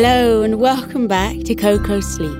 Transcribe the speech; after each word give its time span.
Hello, 0.00 0.42
and 0.42 0.60
welcome 0.60 1.08
back 1.08 1.38
to 1.40 1.56
Coco 1.56 1.98
Sleep, 1.98 2.38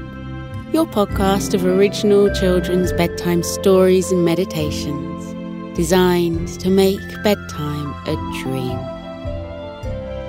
your 0.72 0.86
podcast 0.86 1.54
of 1.54 1.66
original 1.66 2.32
children's 2.32 2.92
bedtime 2.92 3.42
stories 3.42 4.12
and 4.12 4.24
meditations 4.24 5.76
designed 5.76 6.46
to 6.60 6.70
make 6.70 7.00
bedtime 7.24 7.92
a 8.06 8.14
dream. 8.44 8.78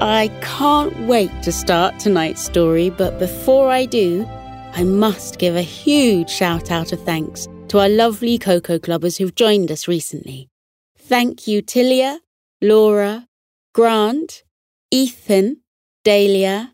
I 0.02 0.32
can't 0.42 1.02
wait 1.02 1.30
to 1.44 1.52
start 1.52 2.00
tonight's 2.00 2.44
story, 2.44 2.90
but 2.90 3.20
before 3.20 3.70
I 3.70 3.86
do, 3.86 4.26
I 4.74 4.84
must 4.84 5.38
give 5.38 5.56
a 5.56 5.62
huge 5.62 6.32
shout 6.32 6.72
out 6.72 6.92
of 6.94 7.04
thanks 7.04 7.48
to 7.68 7.78
our 7.78 7.90
lovely 7.90 8.40
Koko 8.40 8.80
Clubbers 8.80 9.20
who've 9.20 9.36
joined 9.36 9.72
us 9.72 9.88
recently. 9.88 10.50
Thank 10.98 11.48
you, 11.48 11.62
Tilia, 11.62 12.22
Laura, 12.60 13.28
Grant, 13.76 14.42
Ethan, 14.90 15.58
Dahlia, 16.04 16.74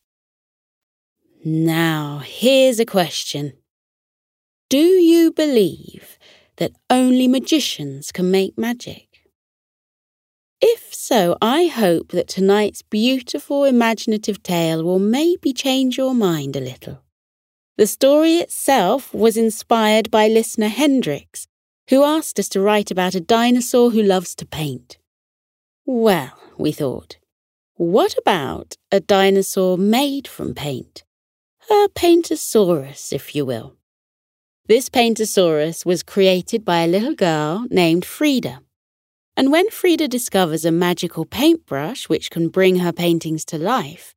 Now, 1.43 2.21
here's 2.23 2.79
a 2.79 2.85
question 2.85 3.53
Do 4.69 4.77
you 4.77 5.31
believe 5.31 6.19
that 6.57 6.73
only 6.87 7.27
magicians 7.27 8.11
can 8.11 8.29
make 8.29 8.59
magic? 8.59 9.07
If 10.61 10.93
so, 10.93 11.35
I 11.41 11.65
hope 11.65 12.09
that 12.09 12.27
tonight's 12.27 12.83
beautiful 12.83 13.63
imaginative 13.63 14.43
tale 14.43 14.83
will 14.83 14.99
maybe 14.99 15.51
change 15.51 15.97
your 15.97 16.13
mind 16.13 16.55
a 16.55 16.59
little. 16.59 17.01
The 17.75 17.87
story 17.87 18.35
itself 18.35 19.11
was 19.11 19.35
inspired 19.35 20.11
by 20.11 20.27
listener 20.27 20.67
Hendrix, 20.67 21.47
who 21.89 22.03
asked 22.03 22.37
us 22.37 22.49
to 22.49 22.61
write 22.61 22.91
about 22.91 23.15
a 23.15 23.19
dinosaur 23.19 23.89
who 23.89 24.03
loves 24.03 24.35
to 24.35 24.45
paint. 24.45 24.99
Well, 25.87 26.37
we 26.59 26.71
thought, 26.71 27.17
what 27.77 28.15
about 28.15 28.75
a 28.91 28.99
dinosaur 28.99 29.75
made 29.79 30.27
from 30.27 30.53
paint? 30.53 31.03
A 31.71 31.87
paintersaurus, 31.95 33.13
if 33.13 33.33
you 33.33 33.45
will. 33.45 33.77
This 34.65 34.89
paintersaurus 34.89 35.85
was 35.85 36.03
created 36.03 36.65
by 36.65 36.81
a 36.81 36.87
little 36.87 37.15
girl 37.15 37.65
named 37.69 38.03
Frida. 38.03 38.59
And 39.37 39.53
when 39.53 39.69
Frida 39.69 40.09
discovers 40.09 40.65
a 40.65 40.71
magical 40.73 41.23
paintbrush 41.23 42.09
which 42.09 42.29
can 42.29 42.49
bring 42.49 42.79
her 42.79 42.91
paintings 42.91 43.45
to 43.45 43.57
life, 43.57 44.13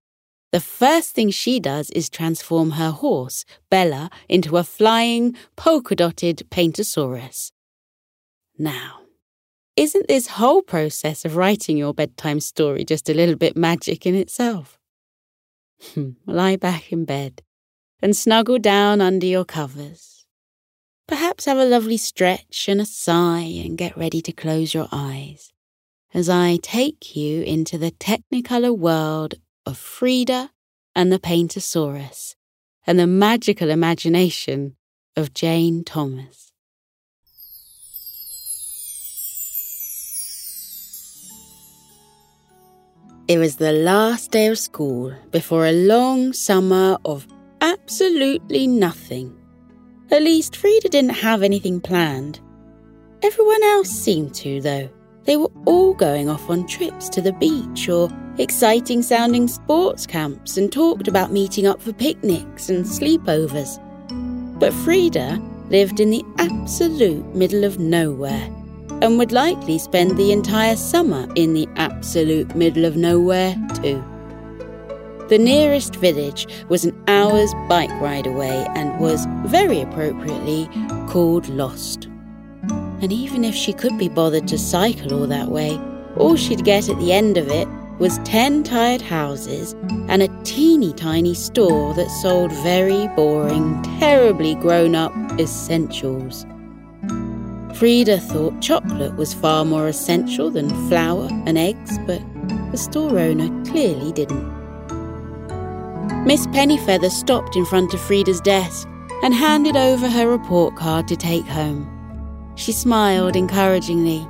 the 0.51 0.59
first 0.59 1.15
thing 1.15 1.31
she 1.31 1.61
does 1.61 1.91
is 1.91 2.11
transform 2.11 2.73
her 2.73 2.91
horse, 2.91 3.45
Bella, 3.71 4.11
into 4.29 4.57
a 4.57 4.65
flying, 4.65 5.37
polka 5.55 5.95
dotted 5.95 6.43
paintersaurus. 6.51 7.53
Now, 8.59 9.03
isn't 9.77 10.09
this 10.09 10.27
whole 10.27 10.63
process 10.63 11.25
of 11.25 11.37
writing 11.37 11.77
your 11.77 11.95
bedtime 11.95 12.41
story 12.41 12.85
just 12.85 13.09
a 13.09 13.15
little 13.15 13.37
bit 13.37 13.57
magic 13.57 14.07
in 14.07 14.17
itself? 14.17 14.81
Hmm, 15.83 16.11
lie 16.27 16.57
back 16.57 16.93
in 16.93 17.05
bed 17.05 17.43
and 18.01 18.17
snuggle 18.17 18.59
down 18.59 19.01
under 19.01 19.27
your 19.27 19.45
covers 19.45 20.15
Perhaps 21.07 21.45
have 21.45 21.59
a 21.59 21.67
lovely 21.67 21.99
stretch 21.99 22.67
and 22.67 22.81
a 22.81 22.87
sigh 22.87 23.41
and 23.65 23.77
get 23.77 23.97
ready 23.97 24.23
to 24.23 24.33
close 24.33 24.73
your 24.73 24.89
eyes 24.91 25.53
as 26.15 26.31
I 26.31 26.57
take 26.63 27.15
you 27.15 27.43
into 27.43 27.77
the 27.77 27.91
technicolor 27.91 28.77
world 28.77 29.35
of 29.67 29.77
Frida 29.77 30.51
and 30.95 31.13
the 31.13 31.19
Paintersaurus 31.19 32.37
and 32.87 32.99
the 32.99 33.07
magical 33.07 33.69
imagination 33.69 34.77
of 35.15 35.35
Jane 35.35 35.85
Thomas. 35.85 36.53
It 43.27 43.39
was 43.39 43.57
the 43.57 43.73
last 43.73 44.33
day 44.33 44.49
of 44.49 44.59
school 44.59 45.15
before 45.31 45.65
a 45.65 45.73
long 45.73 46.35
summer 46.35 46.99
of 47.07 47.27
absolutely 47.63 48.67
nothing. 48.67 49.35
At 50.11 50.23
least 50.23 50.57
Frida 50.57 50.91
didn't 50.91 51.23
have 51.23 51.43
anything 51.43 51.81
planned. 51.81 52.41
Everyone 53.23 53.63
else 53.63 53.89
seemed 53.89 54.35
to, 54.35 54.61
though. 54.61 54.91
They 55.23 55.39
were 55.39 55.51
all 55.65 55.95
going 55.95 56.29
off 56.29 56.51
on 56.51 56.67
trips 56.67 57.09
to 57.09 57.23
the 57.23 57.33
beach 57.33 57.89
or 57.89 58.11
exciting 58.37 59.01
sounding 59.01 59.49
sports 59.49 60.07
camps 60.07 60.59
and 60.59 60.71
talked 60.71 61.09
about 61.09 61.33
meeting 61.33 61.67
up 61.67 61.81
for 61.81 61.95
picnics 61.95 62.69
and 62.69 62.85
sleepovers. 62.85 63.81
But 64.59 64.75
Frida 64.85 65.41
lived 65.71 65.99
in 65.99 66.11
the 66.11 66.25
absolute 66.37 67.35
middle 67.35 67.65
of 67.65 67.79
nowhere 67.79 68.51
and 69.03 69.19
would 69.19 69.33
likely 69.33 69.79
spend 69.79 70.17
the 70.17 70.33
entire 70.33 70.77
summer 70.77 71.27
in 71.35 71.55
the 71.55 71.69
absolute 71.77 72.55
middle 72.55 72.85
of 72.85 72.97
nowhere, 72.97 73.55
too. 73.75 74.03
The 75.29 75.39
nearest 75.39 75.97
village 75.97 76.47
was 76.69 76.85
an 76.85 76.95
hour's 77.09 77.53
bike 77.69 77.91
ride 78.01 78.27
away 78.27 78.67
and 78.75 79.01
was, 79.01 79.27
very 79.47 79.81
appropriately, 79.81 80.69
called 81.09 81.49
Lost. 81.49 82.09
And 83.01 83.11
even 83.13 83.43
if 83.43 83.55
she 83.55 83.73
could 83.73 83.99
be 83.99 84.09
bothered 84.09 84.47
to 84.49 84.59
cycle 84.59 85.15
all 85.15 85.27
that 85.27 85.49
way, 85.49 85.81
all 86.17 86.37
she'd 86.37 86.65
get 86.65 86.89
at 86.89 86.99
the 86.99 87.13
end 87.13 87.37
of 87.37 87.49
it 87.49 87.67
was 87.99 88.19
ten 88.19 88.63
tired 88.63 89.01
houses 89.03 89.75
and 90.09 90.23
a 90.23 90.43
teeny 90.43 90.93
tiny 90.93 91.35
store 91.35 91.95
that 91.95 92.11
sold 92.23 92.53
very 92.63 93.09
boring, 93.09 93.83
terribly 93.99 94.55
grown 94.57 94.95
up 94.95 95.13
essentials. 95.39 96.45
Frida 97.75 98.21
thought 98.21 98.63
chocolate 98.63 99.17
was 99.17 99.35
far 99.35 99.65
more 99.65 99.89
essential 99.89 100.49
than 100.49 100.89
flour 100.89 101.29
and 101.45 101.59
eggs, 101.59 101.99
but 102.07 102.23
the 102.71 102.77
store 102.77 103.19
owner 103.19 103.49
clearly 103.65 104.13
didn't. 104.13 104.47
Miss 106.25 106.47
Pennyfeather 106.49 107.11
stopped 107.11 107.57
in 107.57 107.67
front 107.67 107.93
of 107.93 108.01
Frida's 108.01 108.41
desk 108.41 108.89
and 109.25 109.35
handed 109.35 109.77
over 109.77 110.09
her 110.09 110.29
report 110.29 110.77
card 110.77 111.09
to 111.09 111.17
take 111.17 111.45
home. 111.47 111.91
She 112.55 112.71
smiled 112.71 113.35
encouragingly. 113.35 114.27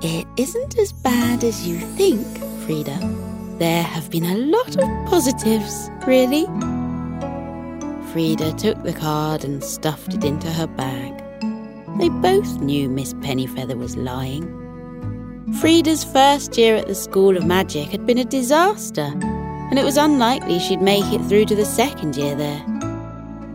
It 0.00 0.28
isn't 0.36 0.78
as 0.78 0.92
bad 0.92 1.42
as 1.42 1.66
you 1.66 1.78
think, 1.78 2.24
Frida. 2.64 2.98
There 3.58 3.82
have 3.82 4.10
been 4.10 4.26
a 4.26 4.36
lot 4.36 4.76
of 4.76 4.88
positives, 5.10 5.90
really. 6.06 6.44
Frida 8.12 8.52
took 8.52 8.80
the 8.84 8.94
card 8.96 9.42
and 9.44 9.62
stuffed 9.62 10.14
it 10.14 10.22
into 10.22 10.48
her 10.52 10.68
bag. 10.68 11.25
They 11.98 12.08
both 12.08 12.60
knew 12.60 12.88
Miss 12.88 13.14
Pennyfeather 13.14 13.78
was 13.78 13.96
lying. 13.96 14.44
Frida's 15.60 16.04
first 16.04 16.58
year 16.58 16.76
at 16.76 16.88
the 16.88 16.94
School 16.94 17.36
of 17.36 17.46
Magic 17.46 17.88
had 17.88 18.04
been 18.04 18.18
a 18.18 18.24
disaster 18.24 19.12
and 19.70 19.78
it 19.78 19.84
was 19.84 19.96
unlikely 19.96 20.58
she'd 20.58 20.80
make 20.80 21.04
it 21.12 21.22
through 21.26 21.44
to 21.46 21.56
the 21.56 21.64
second 21.64 22.16
year 22.16 22.34
there. 22.34 22.64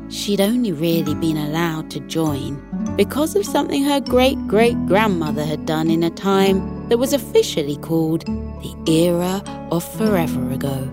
She'd 0.09 0.41
only 0.41 0.73
really 0.73 1.15
been 1.15 1.37
allowed 1.37 1.89
to 1.91 1.99
join 2.01 2.61
because 2.97 3.35
of 3.35 3.45
something 3.45 3.83
her 3.83 4.01
great 4.01 4.37
great 4.47 4.75
grandmother 4.87 5.45
had 5.45 5.65
done 5.65 5.89
in 5.89 6.03
a 6.03 6.09
time 6.09 6.89
that 6.89 6.97
was 6.97 7.13
officially 7.13 7.77
called 7.77 8.25
the 8.25 8.91
era 8.91 9.41
of 9.71 9.83
forever 9.97 10.51
ago. 10.51 10.91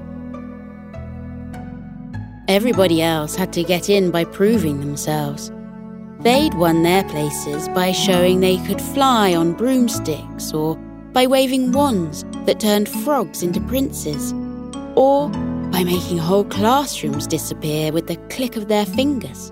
Everybody 2.47 3.03
else 3.03 3.35
had 3.35 3.53
to 3.55 3.65
get 3.65 3.91
in 3.91 4.11
by 4.11 4.25
proving 4.25 4.81
themselves. 4.81 5.51
They'd 6.29 6.53
won 6.53 6.83
their 6.83 7.05
places 7.05 7.71
by 7.71 7.91
showing 7.91 8.41
they 8.41 8.59
could 8.67 8.83
fly 8.83 9.35
on 9.35 9.55
broomsticks 9.55 10.53
or 10.53 10.77
by 11.15 11.27
waving 11.27 11.73
wands 11.73 12.23
that 12.45 12.61
turned 12.61 12.87
frogs 12.87 13.43
into 13.43 13.63
princes 13.63 14.35
or 14.95 15.31
by 15.71 15.85
making 15.85 16.19
whole 16.19 16.45
classrooms 16.45 17.27
disappear 17.27 17.93
with 17.93 18.09
the 18.09 18.17
click 18.29 18.57
of 18.57 18.69
their 18.69 18.85
fingers. 18.85 19.51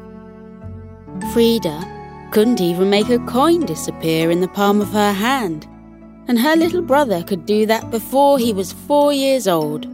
Frida 1.33 2.29
couldn't 2.31 2.61
even 2.61 2.91
make 2.91 3.09
a 3.09 3.21
coin 3.21 3.65
disappear 3.65 4.31
in 4.31 4.43
the 4.43 4.49
palm 4.49 4.83
of 4.83 4.91
her 4.91 5.15
hand, 5.15 5.67
and 6.29 6.39
her 6.39 6.57
little 6.57 6.83
brother 6.83 7.23
could 7.23 7.47
do 7.47 7.65
that 7.65 7.91
before 7.91 8.39
he 8.39 8.53
was 8.53 8.75
four 8.75 9.15
years 9.15 9.49
old. 9.49 9.87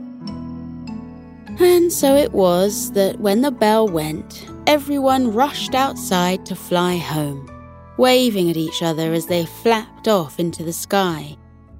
And 1.61 1.93
so 1.93 2.17
it 2.17 2.32
was 2.32 2.90
that 2.94 3.20
when 3.20 3.43
the 3.43 3.52
bell 3.52 3.87
went, 3.87 4.49
everyone 4.67 5.32
rushed 5.32 5.75
outside 5.75 6.47
to 6.47 6.55
fly 6.55 6.97
home, 6.97 7.50
waving 7.97 8.50
at 8.50 8.56
each 8.56 8.82
other 8.82 9.12
as 9.12 9.26
they 9.26 9.44
flapped 9.44 10.09
off 10.09 10.38
into 10.38 10.62
the 10.62 10.73
sky, 10.73 11.37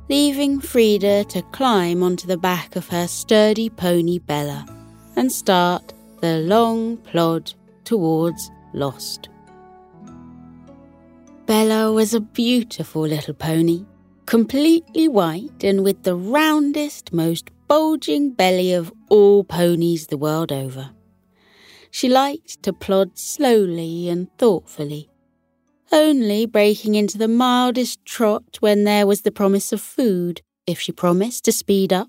leaving 0.09 0.61
Frida 0.61 1.25
to 1.25 1.43
climb 1.53 2.03
onto 2.03 2.27
the 2.27 2.37
back 2.37 2.77
of 2.77 2.89
her 2.89 3.07
sturdy 3.07 3.71
pony 3.71 4.19
Bella 4.19 4.67
and 5.17 5.31
start 5.31 5.93
the 6.21 6.39
long 6.39 6.97
plod 6.99 7.53
towards 7.85 8.51
Lost. 8.75 9.29
Bella 11.47 11.93
was 11.93 12.15
a 12.15 12.21
beautiful 12.21 13.03
little 13.03 13.35
pony, 13.35 13.85
completely 14.27 15.09
white 15.09 15.63
and 15.63 15.85
with 15.85 16.03
the 16.05 16.15
roundest, 16.15 17.13
most 17.13 17.51
bulging 17.69 18.31
belly 18.31 18.73
of 18.73 18.93
all 19.09 19.45
ponies 19.45 20.07
the 20.07 20.17
world 20.17 20.53
over. 20.53 20.91
She 21.95 22.09
liked 22.09 22.63
to 22.63 22.73
plod 22.73 23.19
slowly 23.19 24.09
and 24.09 24.27
thoughtfully, 24.39 25.11
only 25.93 26.47
breaking 26.47 26.95
into 26.95 27.19
the 27.19 27.29
mildest 27.29 28.03
trot 28.07 28.57
when 28.61 28.85
there 28.85 29.07
was 29.07 29.21
the 29.21 29.31
promise 29.31 29.75
of 29.75 29.83
food, 29.83 30.41
if 30.67 30.81
she 30.81 30.91
promised 30.91 31.45
to 31.45 31.53
speed 31.53 31.93
up. 31.93 32.09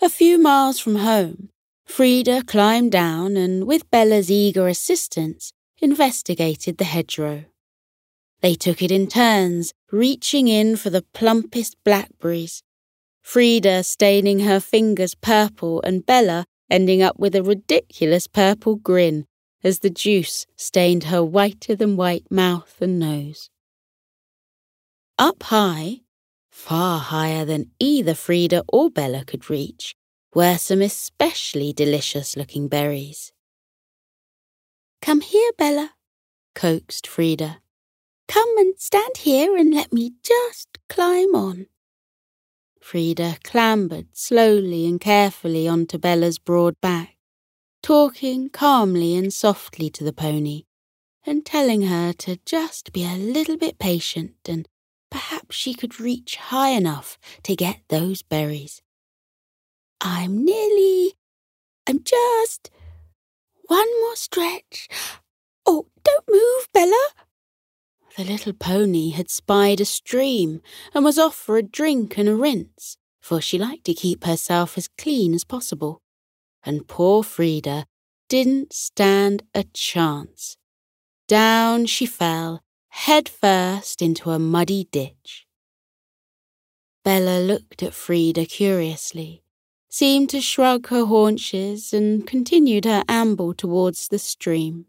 A 0.00 0.08
few 0.08 0.38
miles 0.38 0.78
from 0.78 0.96
home, 0.96 1.50
Frida 1.84 2.44
climbed 2.44 2.92
down 2.92 3.36
and, 3.36 3.66
with 3.66 3.90
Bella's 3.90 4.30
eager 4.30 4.68
assistance, 4.68 5.52
investigated 5.78 6.78
the 6.78 6.84
hedgerow. 6.84 7.44
They 8.40 8.54
took 8.54 8.82
it 8.82 8.92
in 8.92 9.08
turns, 9.08 9.74
reaching 9.90 10.46
in 10.46 10.76
for 10.76 10.90
the 10.90 11.04
plumpest 11.12 11.74
blackberries, 11.84 12.62
Frida 13.20 13.82
staining 13.82 14.40
her 14.40 14.60
fingers 14.60 15.16
purple 15.16 15.82
and 15.82 16.06
Bella 16.06 16.46
ending 16.70 17.02
up 17.02 17.18
with 17.18 17.34
a 17.34 17.42
ridiculous 17.42 18.26
purple 18.26 18.76
grin 18.76 19.26
as 19.64 19.80
the 19.80 19.90
juice 19.90 20.46
stained 20.56 21.04
her 21.04 21.24
whiter 21.24 21.74
than 21.74 21.96
white 21.96 22.30
mouth 22.30 22.76
and 22.80 22.98
nose. 22.98 23.50
Up 25.18 25.42
high, 25.44 26.02
far 26.50 27.00
higher 27.00 27.44
than 27.44 27.70
either 27.78 28.14
Frida 28.14 28.64
or 28.68 28.90
Bella 28.90 29.24
could 29.24 29.50
reach, 29.50 29.96
were 30.34 30.58
some 30.58 30.82
especially 30.82 31.72
delicious 31.72 32.36
looking 32.36 32.68
berries. 32.68 33.32
Come 35.00 35.20
here, 35.20 35.50
Bella, 35.56 35.94
coaxed 36.54 37.06
Frida. 37.06 37.60
Come 38.28 38.58
and 38.58 38.74
stand 38.78 39.18
here 39.18 39.56
and 39.56 39.72
let 39.72 39.92
me 39.92 40.12
just 40.22 40.78
climb 40.88 41.34
on. 41.34 41.66
Frida 42.88 43.36
clambered 43.44 44.16
slowly 44.16 44.86
and 44.86 44.98
carefully 44.98 45.68
onto 45.68 45.98
Bella's 45.98 46.38
broad 46.38 46.80
back 46.80 47.18
talking 47.82 48.48
calmly 48.48 49.14
and 49.14 49.30
softly 49.30 49.90
to 49.90 50.02
the 50.02 50.12
pony, 50.12 50.62
and 51.26 51.44
telling 51.44 51.82
her 51.82 52.14
to 52.14 52.38
just 52.46 52.90
be 52.94 53.04
a 53.04 53.14
little 53.14 53.58
bit 53.58 53.78
patient 53.78 54.36
and 54.48 54.66
perhaps 55.10 55.54
she 55.54 55.74
could 55.74 56.00
reach 56.00 56.36
high 56.36 56.70
enough 56.70 57.18
to 57.42 57.54
get 57.54 57.80
those 57.90 58.22
berries. 58.22 58.80
I'm 60.00 60.42
nearly. 60.42 61.12
I'm 61.86 62.02
just. 62.02 62.70
One 63.66 64.00
more 64.00 64.16
stretch. 64.16 64.88
Oh, 65.66 65.88
don't 66.04 66.24
move, 66.26 66.68
Bella. 66.72 67.08
The 68.18 68.24
little 68.24 68.52
pony 68.52 69.10
had 69.10 69.30
spied 69.30 69.80
a 69.80 69.86
stream 69.86 70.60
and 70.92 71.02
was 71.04 71.18
off 71.18 71.34
for 71.34 71.56
a 71.56 71.62
drink 71.62 72.18
and 72.18 72.28
a 72.28 72.34
rinse, 72.34 72.98
for 73.22 73.40
she 73.40 73.58
liked 73.58 73.84
to 73.86 73.94
keep 73.94 74.24
herself 74.24 74.76
as 74.76 74.88
clean 74.98 75.32
as 75.32 75.44
possible 75.44 76.02
and 76.64 76.86
poor 76.86 77.22
Frida 77.22 77.86
didn't 78.28 78.72
stand 78.74 79.42
a 79.54 79.64
chance. 79.72 80.56
Down 81.26 81.86
she 81.86 82.06
fell, 82.06 82.62
head 82.88 83.28
first 83.28 84.02
into 84.02 84.30
a 84.30 84.38
muddy 84.38 84.86
ditch. 84.90 85.46
Bella 87.04 87.40
looked 87.40 87.82
at 87.82 87.94
Frida 87.94 88.44
curiously, 88.44 89.42
seemed 89.88 90.28
to 90.30 90.42
shrug 90.42 90.88
her 90.88 91.06
haunches, 91.06 91.94
and 91.94 92.26
continued 92.26 92.84
her 92.84 93.02
amble 93.08 93.54
towards 93.54 94.08
the 94.08 94.18
stream. 94.18 94.86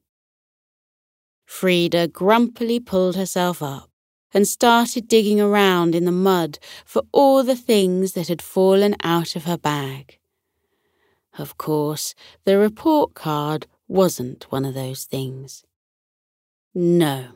Frida 1.50 2.10
grumpily 2.10 2.80
pulled 2.80 3.16
herself 3.16 3.62
up 3.64 3.90
and 4.34 4.48
started 4.48 5.08
digging 5.08 5.42
around 5.42 5.96
in 5.96 6.06
the 6.06 6.12
mud 6.12 6.60
for 6.86 7.02
all 7.12 7.44
the 7.44 7.56
things 7.56 8.14
that 8.14 8.28
had 8.28 8.42
fallen 8.42 8.96
out 9.04 9.36
of 9.36 9.46
her 9.46 9.58
bag. 9.58 10.20
Of 11.40 11.58
course, 11.58 12.14
the 12.46 12.58
report 12.60 13.16
card 13.16 13.66
wasn't 13.88 14.46
one 14.52 14.64
of 14.64 14.76
those 14.76 15.06
things. 15.06 15.64
No. 16.76 17.30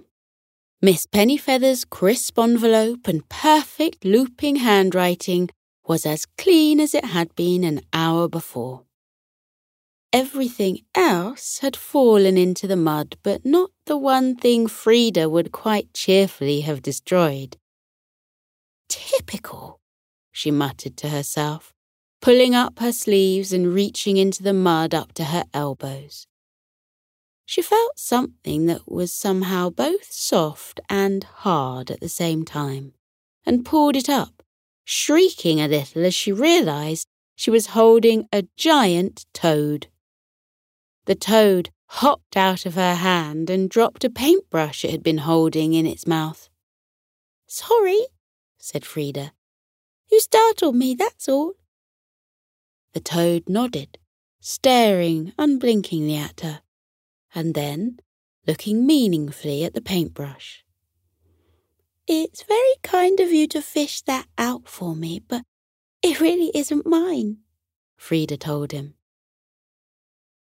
Miss 0.79 1.07
Pennyfeather's 1.07 1.83
crisp 1.83 2.37
envelope 2.37 3.07
and 3.07 3.27
perfect 3.29 4.05
looping 4.05 4.57
handwriting 4.57 5.49
was 5.87 6.05
as 6.05 6.27
clean 6.37 6.79
as 6.79 6.93
it 6.93 7.05
had 7.05 7.35
been 7.35 7.63
an 7.63 7.81
hour 7.91 8.29
before. 8.29 8.83
Everything 10.13 10.79
else 10.93 11.59
had 11.59 11.75
fallen 11.75 12.37
into 12.37 12.67
the 12.67 12.77
mud, 12.77 13.17
but 13.23 13.43
not 13.43 13.71
the 13.85 13.97
one 13.97 14.35
thing 14.35 14.67
Frida 14.67 15.27
would 15.27 15.51
quite 15.51 15.93
cheerfully 15.93 16.61
have 16.61 16.81
destroyed. 16.81 17.57
Typical, 18.87 19.81
she 20.31 20.51
muttered 20.51 20.95
to 20.97 21.09
herself 21.09 21.73
pulling 22.23 22.55
up 22.55 22.79
her 22.79 22.93
sleeves 22.93 23.51
and 23.51 23.73
reaching 23.73 24.15
into 24.15 24.41
the 24.41 24.53
mud 24.53 24.93
up 24.93 25.11
to 25.11 25.25
her 25.25 25.43
elbows. 25.53 26.25
She 27.45 27.61
felt 27.61 27.99
something 27.99 28.65
that 28.67 28.89
was 28.89 29.11
somehow 29.11 29.69
both 29.69 30.09
soft 30.09 30.79
and 30.89 31.25
hard 31.25 31.91
at 31.91 31.99
the 31.99 32.07
same 32.07 32.45
time, 32.45 32.93
and 33.45 33.65
pulled 33.65 33.97
it 33.97 34.07
up, 34.07 34.41
shrieking 34.85 35.59
a 35.59 35.67
little 35.67 36.05
as 36.05 36.13
she 36.13 36.31
realized 36.31 37.09
she 37.35 37.51
was 37.51 37.75
holding 37.75 38.29
a 38.31 38.47
giant 38.55 39.25
toad. 39.33 39.87
The 41.05 41.15
toad 41.15 41.69
hopped 41.87 42.37
out 42.37 42.65
of 42.65 42.75
her 42.75 42.95
hand 42.95 43.49
and 43.49 43.69
dropped 43.69 44.03
a 44.03 44.09
paintbrush 44.09 44.85
it 44.85 44.91
had 44.91 45.03
been 45.03 45.19
holding 45.19 45.73
in 45.73 45.85
its 45.85 46.07
mouth. 46.07 46.49
Sorry, 47.45 47.99
said 48.57 48.85
Frida. 48.85 49.33
You 50.09 50.19
startled 50.19 50.75
me, 50.75 50.95
that's 50.95 51.27
all. 51.27 51.53
The 52.93 52.99
toad 52.99 53.49
nodded, 53.49 53.97
staring 54.39 55.33
unblinkingly 55.37 56.15
at 56.15 56.41
her, 56.41 56.61
and 57.35 57.53
then 57.53 57.99
looking 58.47 58.85
meaningfully 58.85 59.63
at 59.63 59.73
the 59.73 59.81
paintbrush. 59.81 60.63
It's 62.07 62.43
very 62.43 62.75
kind 62.81 63.19
of 63.19 63.31
you 63.31 63.47
to 63.47 63.61
fish 63.61 64.01
that 64.03 64.27
out 64.37 64.67
for 64.67 64.95
me, 64.95 65.21
but 65.27 65.43
it 66.01 66.19
really 66.19 66.51
isn't 66.53 66.85
mine, 66.85 67.37
Frida 67.97 68.37
told 68.37 68.71
him. 68.71 68.95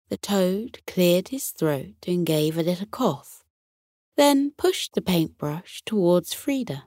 The 0.09 0.17
toad 0.17 0.79
cleared 0.85 1.29
his 1.29 1.49
throat 1.49 1.95
and 2.07 2.25
gave 2.25 2.57
a 2.57 2.63
little 2.63 2.87
cough, 2.87 3.43
then 4.17 4.51
pushed 4.57 4.93
the 4.93 5.01
paintbrush 5.01 5.81
towards 5.85 6.33
Frida. 6.33 6.85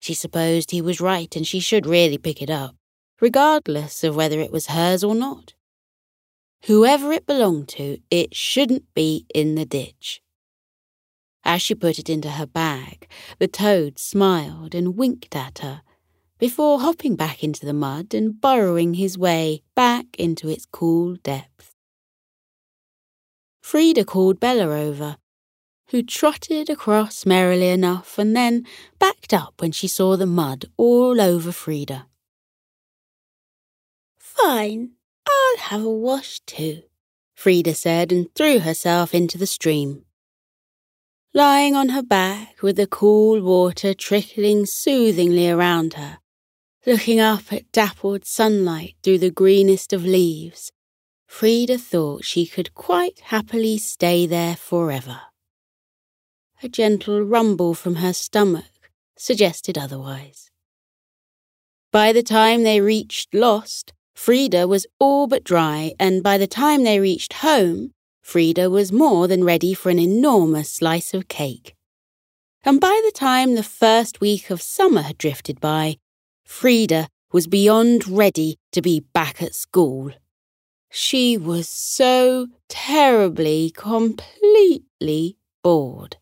She 0.00 0.14
supposed 0.14 0.70
he 0.70 0.80
was 0.80 1.00
right 1.00 1.34
and 1.36 1.46
she 1.46 1.60
should 1.60 1.86
really 1.86 2.18
pick 2.18 2.40
it 2.42 2.50
up 2.50 2.76
regardless 3.20 4.04
of 4.04 4.16
whether 4.16 4.40
it 4.40 4.52
was 4.52 4.68
hers 4.68 5.02
or 5.02 5.14
not. 5.14 5.54
Whoever 6.64 7.12
it 7.12 7.26
belonged 7.26 7.68
to, 7.70 7.98
it 8.10 8.34
shouldn't 8.34 8.92
be 8.94 9.26
in 9.34 9.54
the 9.54 9.64
ditch. 9.64 10.22
As 11.44 11.62
she 11.62 11.74
put 11.74 11.98
it 11.98 12.10
into 12.10 12.30
her 12.30 12.46
bag, 12.46 13.08
the 13.38 13.48
toad 13.48 13.98
smiled 13.98 14.74
and 14.74 14.96
winked 14.96 15.34
at 15.34 15.60
her 15.60 15.82
before 16.38 16.80
hopping 16.80 17.16
back 17.16 17.42
into 17.42 17.66
the 17.66 17.72
mud 17.72 18.14
and 18.14 18.40
burrowing 18.40 18.94
his 18.94 19.18
way 19.18 19.62
back 19.74 20.06
into 20.18 20.48
its 20.48 20.66
cool 20.66 21.16
depths. 21.16 21.72
Frida 23.60 24.04
called 24.04 24.40
Bella 24.40 24.68
over, 24.68 25.16
who 25.90 26.02
trotted 26.02 26.70
across 26.70 27.26
merrily 27.26 27.68
enough 27.68 28.18
and 28.18 28.36
then 28.36 28.64
backed 28.98 29.34
up 29.34 29.60
when 29.60 29.72
she 29.72 29.88
saw 29.88 30.16
the 30.16 30.26
mud 30.26 30.66
all 30.76 31.20
over 31.20 31.52
Frida. 31.52 32.06
Fine, 34.18 34.92
I'll 35.26 35.58
have 35.58 35.82
a 35.84 35.90
wash 35.90 36.40
too, 36.46 36.82
Frida 37.34 37.74
said 37.74 38.12
and 38.12 38.32
threw 38.34 38.60
herself 38.60 39.14
into 39.14 39.36
the 39.36 39.46
stream. 39.46 40.04
Lying 41.34 41.74
on 41.74 41.90
her 41.90 42.02
back 42.02 42.62
with 42.62 42.76
the 42.76 42.86
cool 42.86 43.42
water 43.42 43.92
trickling 43.92 44.64
soothingly 44.64 45.50
around 45.50 45.94
her, 45.94 46.18
looking 46.86 47.20
up 47.20 47.52
at 47.52 47.70
dappled 47.72 48.24
sunlight 48.24 48.94
through 49.02 49.18
the 49.18 49.30
greenest 49.30 49.92
of 49.92 50.04
leaves, 50.04 50.72
Frida 51.26 51.78
thought 51.78 52.24
she 52.24 52.46
could 52.46 52.74
quite 52.74 53.20
happily 53.24 53.76
stay 53.78 54.26
there 54.26 54.56
forever. 54.56 55.20
A 56.62 56.68
gentle 56.68 57.22
rumble 57.22 57.74
from 57.74 57.96
her 57.96 58.12
stomach 58.12 58.90
suggested 59.16 59.76
otherwise. 59.76 60.50
By 61.92 62.12
the 62.12 62.22
time 62.22 62.62
they 62.62 62.80
reached 62.80 63.34
Lost, 63.34 63.92
Frida 64.14 64.66
was 64.66 64.86
all 64.98 65.26
but 65.26 65.44
dry, 65.44 65.92
and 65.98 66.22
by 66.22 66.38
the 66.38 66.46
time 66.46 66.84
they 66.84 66.98
reached 66.98 67.34
home, 67.34 67.92
Frida 68.22 68.68
was 68.68 68.92
more 68.92 69.28
than 69.28 69.44
ready 69.44 69.74
for 69.74 69.90
an 69.90 69.98
enormous 69.98 70.70
slice 70.70 71.14
of 71.14 71.28
cake. 71.28 71.74
and 72.64 72.80
by 72.80 73.00
the 73.04 73.12
time 73.12 73.54
the 73.54 73.62
first 73.62 74.20
week 74.20 74.50
of 74.50 74.60
summer 74.60 75.02
had 75.02 75.16
drifted 75.16 75.60
by, 75.60 75.96
Frida 76.48 77.08
was 77.30 77.46
beyond 77.46 78.08
ready 78.08 78.56
to 78.72 78.82
be 78.82 79.00
back 79.00 79.40
at 79.42 79.54
school. 79.54 80.10
She 80.90 81.36
was 81.36 81.68
so 81.68 82.48
terribly, 82.68 83.70
completely 83.70 85.36
bored. 85.62 86.16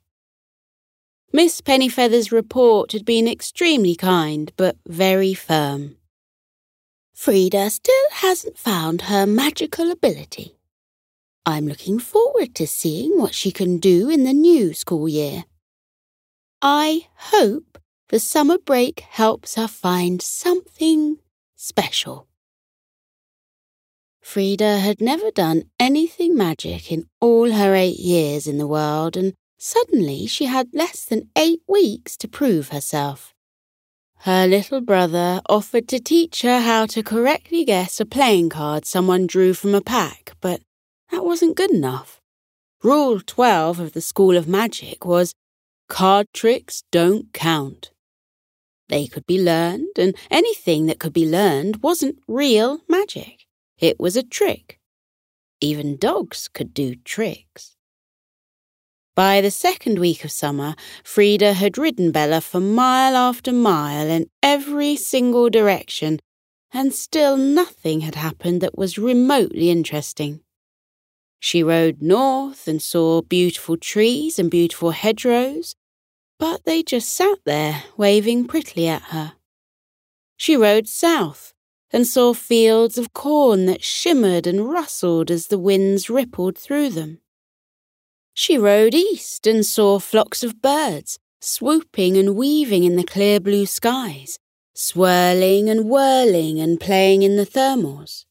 Miss 1.32 1.62
Pennyfeather's 1.62 2.32
report 2.32 2.92
had 2.92 3.06
been 3.06 3.28
extremely 3.28 3.94
kind, 3.94 4.52
but 4.56 4.76
very 4.86 5.32
firm. 5.32 5.96
Frida 7.14 7.70
still 7.70 8.08
hasn't 8.10 8.58
found 8.58 9.02
her 9.02 9.26
magical 9.26 9.90
ability. 9.90 10.58
I'm 11.46 11.68
looking 11.68 11.98
forward 12.00 12.54
to 12.56 12.66
seeing 12.66 13.18
what 13.18 13.32
she 13.32 13.52
can 13.52 13.78
do 13.78 14.10
in 14.10 14.24
the 14.24 14.34
new 14.34 14.74
school 14.74 15.08
year. 15.08 15.44
I 16.60 17.06
hope 17.14 17.78
the 18.08 18.20
summer 18.20 18.58
break 18.58 19.00
helps 19.00 19.56
her 19.56 19.66
find 19.66 20.22
something 20.22 21.18
special. 21.56 22.28
Frida 24.20 24.78
had 24.78 25.00
never 25.00 25.30
done 25.30 25.64
anything 25.78 26.36
magic 26.36 26.90
in 26.90 27.06
all 27.20 27.52
her 27.52 27.74
eight 27.74 27.98
years 27.98 28.46
in 28.46 28.58
the 28.58 28.66
world, 28.66 29.16
and 29.16 29.34
suddenly 29.58 30.26
she 30.26 30.46
had 30.46 30.68
less 30.72 31.04
than 31.04 31.30
eight 31.36 31.62
weeks 31.68 32.16
to 32.18 32.28
prove 32.28 32.68
herself. 32.68 33.32
Her 34.20 34.46
little 34.46 34.80
brother 34.80 35.40
offered 35.48 35.88
to 35.88 36.00
teach 36.00 36.42
her 36.42 36.60
how 36.60 36.86
to 36.86 37.02
correctly 37.02 37.64
guess 37.64 38.00
a 38.00 38.06
playing 38.06 38.50
card 38.50 38.84
someone 38.84 39.26
drew 39.26 39.54
from 39.54 39.74
a 39.74 39.80
pack, 39.80 40.32
but 40.40 40.60
that 41.10 41.24
wasn't 41.24 41.56
good 41.56 41.70
enough. 41.70 42.20
Rule 42.82 43.20
12 43.20 43.78
of 43.78 43.92
the 43.92 44.00
School 44.00 44.36
of 44.36 44.48
Magic 44.48 45.04
was 45.04 45.32
card 45.88 46.26
tricks 46.32 46.82
don't 46.90 47.32
count. 47.32 47.90
They 48.88 49.06
could 49.06 49.26
be 49.26 49.42
learned, 49.42 49.98
and 49.98 50.16
anything 50.30 50.86
that 50.86 50.98
could 50.98 51.12
be 51.12 51.28
learned 51.28 51.82
wasn't 51.82 52.18
real 52.28 52.80
magic. 52.88 53.46
It 53.78 53.98
was 53.98 54.16
a 54.16 54.22
trick. 54.22 54.78
Even 55.60 55.96
dogs 55.96 56.48
could 56.48 56.72
do 56.72 56.94
tricks. 56.94 57.76
By 59.14 59.40
the 59.40 59.50
second 59.50 59.98
week 59.98 60.24
of 60.24 60.30
summer, 60.30 60.74
Frida 61.02 61.54
had 61.54 61.78
ridden 61.78 62.12
Bella 62.12 62.42
for 62.42 62.60
mile 62.60 63.16
after 63.16 63.50
mile 63.50 64.08
in 64.08 64.28
every 64.42 64.94
single 64.94 65.48
direction, 65.48 66.20
and 66.72 66.92
still 66.92 67.38
nothing 67.38 68.02
had 68.02 68.14
happened 68.14 68.60
that 68.60 68.76
was 68.76 68.98
remotely 68.98 69.70
interesting. 69.70 70.40
She 71.40 71.62
rode 71.62 72.02
north 72.02 72.68
and 72.68 72.82
saw 72.82 73.22
beautiful 73.22 73.78
trees 73.78 74.38
and 74.38 74.50
beautiful 74.50 74.90
hedgerows, 74.90 75.74
but 76.38 76.64
they 76.64 76.82
just 76.82 77.08
sat 77.08 77.38
there, 77.44 77.84
waving 77.96 78.46
prettily 78.46 78.86
at 78.88 79.02
her. 79.02 79.34
She 80.36 80.56
rode 80.56 80.88
south 80.88 81.54
and 81.90 82.06
saw 82.06 82.34
fields 82.34 82.98
of 82.98 83.12
corn 83.14 83.66
that 83.66 83.82
shimmered 83.82 84.46
and 84.46 84.68
rustled 84.70 85.30
as 85.30 85.46
the 85.46 85.58
winds 85.58 86.10
rippled 86.10 86.58
through 86.58 86.90
them. 86.90 87.20
She 88.34 88.58
rode 88.58 88.94
east 88.94 89.46
and 89.46 89.64
saw 89.64 89.98
flocks 89.98 90.42
of 90.42 90.60
birds 90.60 91.18
swooping 91.40 92.16
and 92.16 92.34
weaving 92.34 92.84
in 92.84 92.96
the 92.96 93.04
clear 93.04 93.40
blue 93.40 93.66
skies, 93.66 94.38
swirling 94.74 95.70
and 95.70 95.86
whirling 95.86 96.60
and 96.60 96.80
playing 96.80 97.22
in 97.22 97.36
the 97.36 97.46
thermals. 97.46 98.24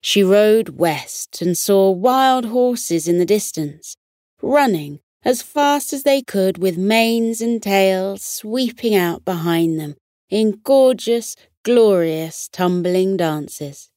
She 0.00 0.22
rode 0.22 0.70
west 0.70 1.40
and 1.40 1.56
saw 1.56 1.90
wild 1.90 2.46
horses 2.46 3.06
in 3.06 3.18
the 3.18 3.26
distance, 3.26 3.96
running 4.42 5.00
as 5.24 5.42
fast 5.42 5.92
as 5.92 6.02
they 6.02 6.22
could 6.22 6.58
with 6.58 6.76
manes 6.76 7.40
and 7.40 7.62
tails 7.62 8.22
sweeping 8.22 8.94
out 8.94 9.24
behind 9.24 9.80
them 9.80 9.94
in 10.28 10.60
gorgeous, 10.62 11.34
glorious 11.62 12.48
tumbling 12.48 13.16
dances. 13.16 13.90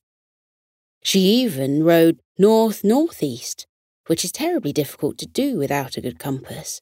She 1.04 1.20
even 1.20 1.84
rode 1.84 2.20
north 2.38 2.84
northeast, 2.84 3.66
which 4.08 4.24
is 4.24 4.32
terribly 4.32 4.72
difficult 4.74 5.18
to 5.18 5.26
do 5.26 5.58
without 5.58 5.98
a 5.98 6.02
good 6.02 6.20
compass. 6.20 6.82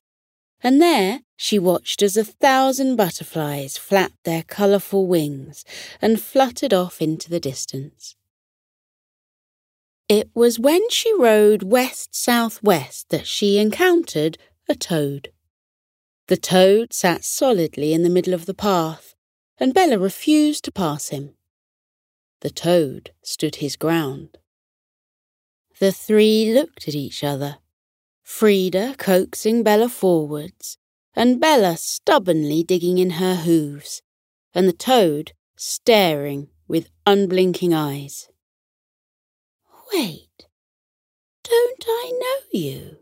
And 0.63 0.81
there 0.81 1.21
she 1.35 1.59
watched 1.59 2.01
as 2.01 2.17
a 2.17 2.23
thousand 2.23 2.95
butterflies 2.95 3.77
flapped 3.77 4.23
their 4.23 4.43
colourful 4.43 5.05
wings 5.07 5.63
and 6.01 6.21
fluttered 6.21 6.73
off 6.73 7.01
into 7.01 7.29
the 7.29 7.39
distance. 7.39 8.15
It 10.07 10.29
was 10.35 10.59
when 10.59 10.87
she 10.91 11.11
rode 11.17 11.63
west 11.63 12.15
southwest 12.15 13.09
that 13.09 13.25
she 13.25 13.57
encountered 13.57 14.37
a 14.69 14.75
toad. 14.75 15.31
The 16.27 16.37
toad 16.37 16.93
sat 16.93 17.23
solidly 17.23 17.91
in 17.91 18.03
the 18.03 18.09
middle 18.09 18.33
of 18.33 18.45
the 18.45 18.53
path, 18.53 19.15
and 19.57 19.73
Bella 19.73 19.97
refused 19.97 20.63
to 20.65 20.71
pass 20.71 21.09
him. 21.09 21.35
The 22.41 22.51
toad 22.51 23.11
stood 23.23 23.55
his 23.55 23.75
ground. 23.75 24.37
The 25.79 25.91
three 25.91 26.53
looked 26.53 26.87
at 26.87 26.95
each 26.95 27.23
other, 27.23 27.57
Frida 28.21 28.95
coaxing 28.97 29.63
Bella 29.63 29.89
forwards, 29.89 30.77
and 31.15 31.39
Bella 31.39 31.77
stubbornly 31.77 32.63
digging 32.63 32.99
in 32.99 33.11
her 33.11 33.35
hooves, 33.35 34.01
and 34.53 34.67
the 34.67 34.73
toad 34.73 35.33
staring 35.55 36.49
with 36.67 36.89
unblinking 37.07 37.73
eyes. 37.73 38.29
Wait, 39.93 40.47
don't 41.43 41.83
I 41.87 42.11
know 42.19 42.59
you? 42.59 42.97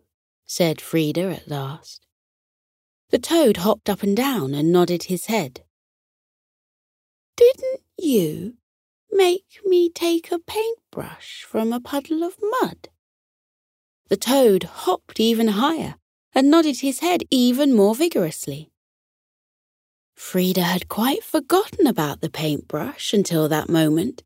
said 0.46 0.82
Frida 0.82 1.32
at 1.32 1.48
last. 1.48 2.06
The 3.10 3.20
toad 3.20 3.58
hopped 3.58 3.90
up 3.90 4.04
and 4.04 4.16
down 4.18 4.54
and 4.54 4.72
nodded 4.72 5.04
his 5.04 5.28
head. 5.28 5.64
Didn't 7.36 7.82
you 7.98 8.58
make 9.12 9.60
me 9.66 9.90
take 9.90 10.32
a 10.32 10.40
paintbrush 10.40 11.44
from 11.44 11.72
a 11.72 11.80
puddle 11.80 12.24
of 12.24 12.38
mud? 12.62 12.90
The 14.10 14.18
toad 14.18 14.64
hopped 14.64 15.20
even 15.20 15.50
higher 15.50 15.96
and 16.36 16.50
nodded 16.50 16.80
his 16.80 17.00
head 17.00 17.24
even 17.30 17.74
more 17.74 17.96
vigorously. 17.96 18.72
Frida 20.16 20.62
had 20.62 20.90
quite 20.90 21.24
forgotten 21.24 21.88
about 21.88 22.22
the 22.22 22.30
paintbrush 22.30 23.14
until 23.14 23.48
that 23.50 23.70
moment, 23.70 24.24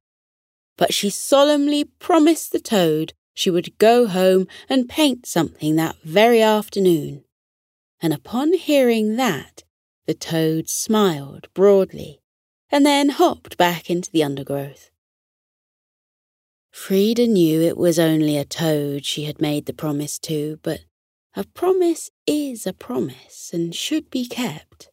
but 0.78 0.94
she 0.94 1.10
solemnly 1.10 1.84
promised 1.84 2.52
the 2.52 2.60
toad 2.60 3.14
she 3.34 3.50
would 3.50 3.78
go 3.78 4.08
home 4.08 4.48
and 4.70 4.90
paint 4.90 5.26
something 5.26 5.76
that 5.76 5.96
very 6.04 6.42
afternoon. 6.42 7.24
And 8.02 8.14
upon 8.14 8.54
hearing 8.54 9.16
that, 9.18 9.64
the 10.06 10.14
toad 10.14 10.70
smiled 10.70 11.48
broadly 11.54 12.22
and 12.72 12.86
then 12.86 13.10
hopped 13.10 13.58
back 13.58 13.90
into 13.90 14.12
the 14.12 14.24
undergrowth. 14.24 14.90
Frida 16.72 17.28
knew 17.28 17.62
it 17.62 17.78
was 17.78 17.98
only 18.00 18.38
a 18.38 18.46
toad 18.46 19.04
she 19.06 19.24
had 19.24 19.42
made 19.42 19.66
the 19.66 19.74
promise 19.74 20.20
to, 20.20 20.60
but 20.62 20.82
a 21.36 21.44
promise 21.44 22.10
is 22.26 22.66
a 22.66 22.74
promise 22.74 23.52
and 23.54 23.74
should 23.74 24.10
be 24.10 24.28
kept. 24.28 24.90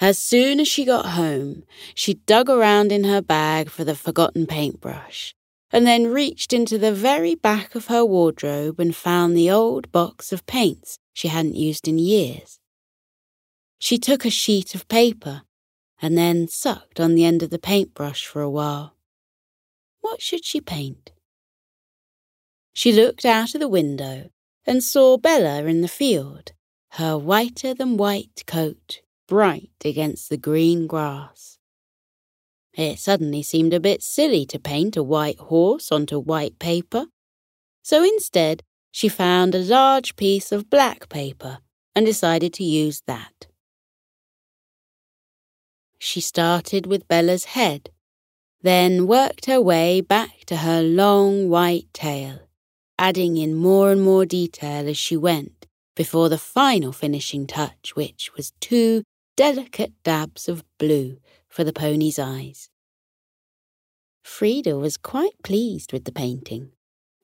As 0.00 0.18
soon 0.18 0.58
as 0.58 0.66
she 0.66 0.84
got 0.84 1.12
home, 1.12 1.64
she 1.94 2.14
dug 2.14 2.50
around 2.50 2.90
in 2.90 3.04
her 3.04 3.22
bag 3.22 3.70
for 3.70 3.84
the 3.84 3.94
forgotten 3.94 4.46
paintbrush, 4.46 5.34
and 5.70 5.86
then 5.86 6.12
reached 6.12 6.52
into 6.52 6.78
the 6.78 6.92
very 6.92 7.34
back 7.34 7.74
of 7.74 7.86
her 7.86 8.04
wardrobe 8.04 8.80
and 8.80 8.94
found 8.94 9.36
the 9.36 9.50
old 9.50 9.90
box 9.92 10.32
of 10.32 10.46
paints 10.46 10.98
she 11.12 11.28
hadn't 11.28 11.54
used 11.54 11.86
in 11.86 11.98
years. 11.98 12.58
She 13.78 13.96
took 13.96 14.24
a 14.24 14.30
sheet 14.30 14.74
of 14.74 14.88
paper 14.88 15.42
and 16.02 16.18
then 16.18 16.48
sucked 16.48 16.98
on 16.98 17.14
the 17.14 17.24
end 17.24 17.42
of 17.42 17.50
the 17.50 17.58
paintbrush 17.58 18.26
for 18.26 18.42
a 18.42 18.50
while. 18.50 18.96
What 20.00 20.20
should 20.20 20.44
she 20.44 20.60
paint? 20.60 21.12
She 22.72 22.92
looked 22.92 23.24
out 23.24 23.54
of 23.54 23.60
the 23.60 23.68
window 23.68 24.30
and 24.66 24.82
saw 24.82 25.16
Bella 25.16 25.64
in 25.64 25.82
the 25.82 25.88
field, 25.88 26.52
her 26.92 27.16
whiter 27.16 27.74
than 27.74 27.96
white 27.96 28.42
coat 28.46 29.00
bright 29.26 29.70
against 29.84 30.28
the 30.28 30.36
green 30.36 30.86
grass. 30.86 31.58
It 32.72 32.98
suddenly 32.98 33.42
seemed 33.42 33.72
a 33.72 33.80
bit 33.80 34.02
silly 34.02 34.44
to 34.46 34.58
paint 34.58 34.96
a 34.96 35.02
white 35.02 35.38
horse 35.38 35.92
onto 35.92 36.18
white 36.18 36.58
paper, 36.58 37.06
so 37.82 38.02
instead 38.02 38.62
she 38.90 39.08
found 39.08 39.54
a 39.54 39.58
large 39.58 40.16
piece 40.16 40.52
of 40.52 40.70
black 40.70 41.08
paper 41.08 41.58
and 41.94 42.04
decided 42.04 42.52
to 42.54 42.64
use 42.64 43.02
that. 43.06 43.46
She 45.98 46.20
started 46.20 46.86
with 46.86 47.08
Bella's 47.08 47.44
head, 47.46 47.90
then 48.62 49.06
worked 49.06 49.46
her 49.46 49.60
way 49.60 50.00
back 50.00 50.44
to 50.46 50.56
her 50.56 50.82
long 50.82 51.48
white 51.48 51.86
tail, 51.92 52.40
adding 52.98 53.36
in 53.36 53.54
more 53.54 53.90
and 53.90 54.02
more 54.02 54.26
detail 54.26 54.88
as 54.88 54.96
she 54.96 55.16
went 55.16 55.66
before 55.94 56.28
the 56.28 56.38
final 56.38 56.92
finishing 56.92 57.46
touch, 57.46 57.94
which 57.94 58.30
was 58.36 58.52
two 58.60 59.02
delicate 59.36 59.92
dabs 60.02 60.48
of 60.48 60.64
blue 60.78 61.18
for 61.48 61.64
the 61.64 61.72
pony's 61.72 62.18
eyes. 62.18 62.70
Frida 64.22 64.78
was 64.78 64.96
quite 64.96 65.42
pleased 65.42 65.92
with 65.92 66.04
the 66.04 66.12
painting 66.12 66.72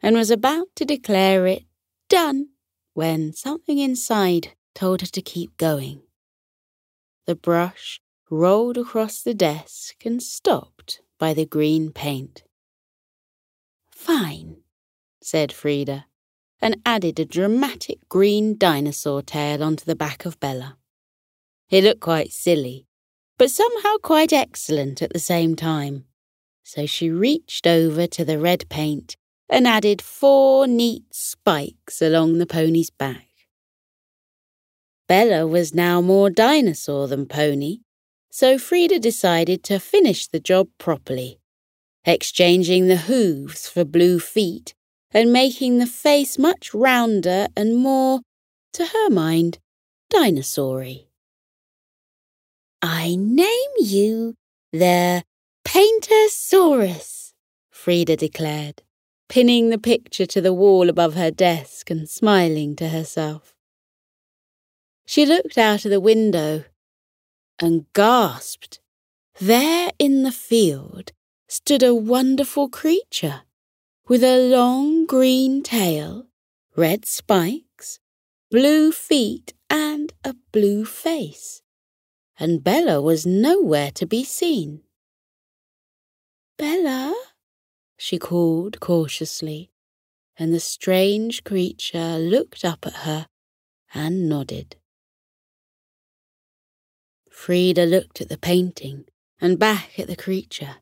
and 0.02 0.17
was 0.17 0.31
about 0.31 0.69
to 0.76 0.85
declare 0.85 1.47
it 1.47 1.64
done 2.09 2.49
when 2.95 3.33
something 3.33 3.79
inside 3.79 4.52
told 4.75 5.00
her 5.00 5.07
to 5.07 5.23
keep 5.23 5.57
going. 5.57 6.02
The 7.26 7.35
brush 7.35 8.00
rolled 8.31 8.79
across 8.79 9.23
the 9.23 9.35
desk 9.35 10.05
and 10.05 10.23
stopped 10.23 11.00
by 11.19 11.35
the 11.35 11.47
green 11.47 11.93
paint. 11.93 12.45
Fine, 13.90 14.59
said 15.23 15.52
Frida, 15.52 16.07
and 16.61 16.81
added 16.85 17.19
a 17.19 17.25
dramatic 17.25 18.09
green 18.09 18.57
dinosaur 18.57 19.23
tail 19.23 19.62
onto 19.62 19.85
the 19.85 19.97
back 19.97 20.25
of 20.25 20.40
Bella. 20.40 20.76
It 21.70 21.84
looked 21.84 22.00
quite 22.00 22.32
silly, 22.32 22.86
but 23.38 23.50
somehow 23.50 23.96
quite 24.02 24.32
excellent 24.32 25.00
at 25.02 25.12
the 25.12 25.20
same 25.20 25.54
time. 25.54 26.04
So 26.64 26.84
she 26.84 27.10
reached 27.10 27.66
over 27.66 28.06
to 28.08 28.24
the 28.24 28.38
red 28.38 28.68
paint 28.68 29.16
and 29.48 29.66
added 29.66 30.02
four 30.02 30.66
neat 30.66 31.04
spikes 31.12 32.02
along 32.02 32.38
the 32.38 32.46
pony's 32.46 32.90
back. 32.90 33.26
Bella 35.08 35.46
was 35.46 35.74
now 35.74 36.00
more 36.00 36.30
dinosaur 36.30 37.08
than 37.08 37.26
pony, 37.26 37.78
so 38.30 38.58
Frida 38.58 38.98
decided 39.00 39.64
to 39.64 39.80
finish 39.80 40.26
the 40.26 40.38
job 40.38 40.68
properly, 40.78 41.40
exchanging 42.04 42.86
the 42.86 42.96
hooves 42.96 43.68
for 43.68 43.84
blue 43.84 44.20
feet 44.20 44.74
and 45.12 45.32
making 45.32 45.78
the 45.78 45.86
face 45.86 46.38
much 46.38 46.72
rounder 46.72 47.48
and 47.56 47.76
more, 47.76 48.20
to 48.72 48.86
her 48.86 49.10
mind, 49.10 49.58
dinosaury. 50.12 51.10
I 52.82 53.14
name 53.14 53.70
you 53.78 54.37
the 54.72 55.22
Paintersaurus, 55.64 57.32
Frida 57.70 58.16
declared, 58.16 58.82
pinning 59.28 59.68
the 59.68 59.78
picture 59.78 60.26
to 60.26 60.40
the 60.40 60.54
wall 60.54 60.88
above 60.88 61.14
her 61.14 61.30
desk 61.30 61.90
and 61.90 62.08
smiling 62.08 62.75
to 62.76 62.88
herself. 62.88 63.54
She 65.04 65.26
looked 65.26 65.58
out 65.58 65.84
of 65.84 65.90
the 65.90 66.00
window 66.00 66.64
and 67.58 67.84
gasped. 67.92 68.80
There 69.38 69.90
in 69.99 70.22
the 70.22 70.32
field 70.32 71.12
stood 71.49 71.82
a 71.82 71.94
wonderful 71.94 72.68
creature 72.68 73.42
with 74.08 74.25
a 74.25 74.49
long 74.49 75.04
green 75.04 75.62
tail, 75.62 76.26
red 76.76 77.04
spikes, 77.04 78.00
blue 78.50 78.90
feet, 78.90 79.52
and 79.68 80.12
a 80.25 80.34
blue 80.52 80.84
face. 80.84 81.62
And 82.40 82.64
Bella 82.64 83.02
was 83.02 83.26
nowhere 83.26 83.90
to 83.92 84.06
be 84.06 84.25
seen. 84.25 84.80
Bella, 86.56 87.14
she 87.99 88.18
called 88.18 88.80
cautiously, 88.80 89.70
and 90.38 90.52
the 90.52 90.59
strange 90.59 91.44
creature 91.44 92.18
looked 92.18 92.64
up 92.64 92.87
at 92.87 93.04
her 93.04 93.26
and 93.92 94.26
nodded. 94.26 94.76
Frida 97.30 97.85
looked 97.85 98.23
at 98.23 98.30
the 98.30 98.38
painting 98.38 99.04
and 99.38 99.59
back 99.59 99.99
at 99.99 100.06
the 100.06 100.16
creature 100.16 100.76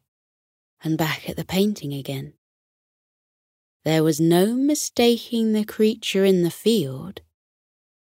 and 0.82 0.96
back 0.96 1.28
at 1.28 1.36
the 1.36 1.44
painting 1.44 1.92
again. 1.92 2.34
There 3.84 4.04
was 4.04 4.20
no 4.20 4.54
mistaking 4.54 5.54
the 5.54 5.64
creature 5.64 6.24
in 6.24 6.42
the 6.42 6.50
field. 6.50 7.20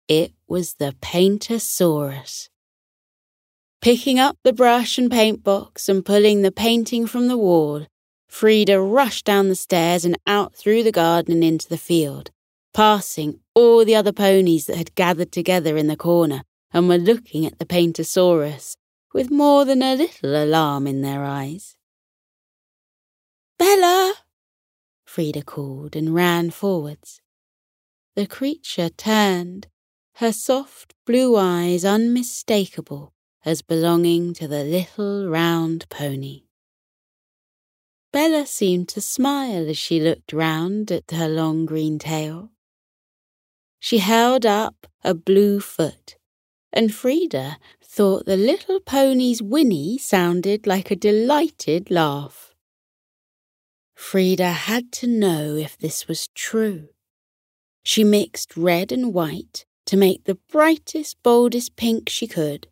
It 0.07 0.31
was 0.47 0.75
the 0.75 0.95
Paintersaurus. 1.01 2.49
Picking 3.83 4.17
up 4.17 4.37
the 4.45 4.53
brush 4.53 4.97
and 4.97 5.11
paint 5.11 5.43
box 5.43 5.89
and 5.89 6.05
pulling 6.05 6.41
the 6.41 6.53
painting 6.53 7.05
from 7.05 7.27
the 7.27 7.37
wall, 7.37 7.85
Frida 8.29 8.79
rushed 8.79 9.25
down 9.25 9.49
the 9.49 9.55
stairs 9.55 10.05
and 10.05 10.17
out 10.25 10.55
through 10.55 10.83
the 10.83 10.91
garden 10.93 11.33
and 11.33 11.43
into 11.43 11.67
the 11.67 11.77
field, 11.77 12.31
passing 12.73 13.41
all 13.53 13.83
the 13.83 13.93
other 13.93 14.13
ponies 14.13 14.67
that 14.67 14.77
had 14.77 14.95
gathered 14.95 15.33
together 15.33 15.75
in 15.75 15.87
the 15.87 15.97
corner 15.97 16.43
and 16.71 16.87
were 16.87 16.97
looking 16.97 17.45
at 17.45 17.59
the 17.59 17.65
Paintersaurus 17.65 18.77
with 19.13 19.29
more 19.29 19.65
than 19.65 19.81
a 19.81 19.95
little 19.95 20.33
alarm 20.33 20.87
in 20.87 21.01
their 21.01 21.25
eyes. 21.25 21.75
Bella! 23.59 24.13
Frida 25.05 25.41
called 25.41 25.97
and 25.97 26.15
ran 26.15 26.51
forwards. 26.51 27.19
The 28.15 28.27
creature 28.27 28.87
turned, 28.87 29.67
her 30.15 30.31
soft 30.31 30.93
blue 31.05 31.35
eyes 31.35 31.83
unmistakable 31.83 33.12
as 33.45 33.61
belonging 33.61 34.33
to 34.33 34.47
the 34.47 34.63
little 34.63 35.27
round 35.27 35.87
pony. 35.89 36.43
Bella 38.11 38.45
seemed 38.45 38.89
to 38.89 39.01
smile 39.01 39.69
as 39.69 39.77
she 39.77 39.99
looked 39.99 40.33
round 40.33 40.91
at 40.91 41.11
her 41.11 41.27
long 41.27 41.65
green 41.65 41.99
tail. 41.99 42.51
She 43.79 43.97
held 43.97 44.45
up 44.45 44.87
a 45.03 45.13
blue 45.13 45.59
foot 45.59 46.15
and 46.73 46.93
Frida 46.93 47.59
thought 47.83 48.25
the 48.25 48.35
little 48.35 48.79
pony's 48.79 49.41
whinny 49.41 49.99
sounded 49.99 50.65
like 50.65 50.89
a 50.89 50.95
delighted 50.95 51.91
laugh. 51.91 52.51
Frida 53.93 54.51
had 54.51 54.91
to 54.93 55.07
know 55.07 55.55
if 55.55 55.77
this 55.77 56.07
was 56.07 56.29
true. 56.29 56.89
She 57.83 58.03
mixed 58.03 58.57
red 58.57 58.91
and 58.91 59.13
white 59.13 59.65
to 59.85 59.95
make 59.95 60.23
the 60.23 60.39
brightest, 60.49 61.21
boldest 61.21 61.75
pink 61.75 62.09
she 62.09 62.25
could, 62.25 62.67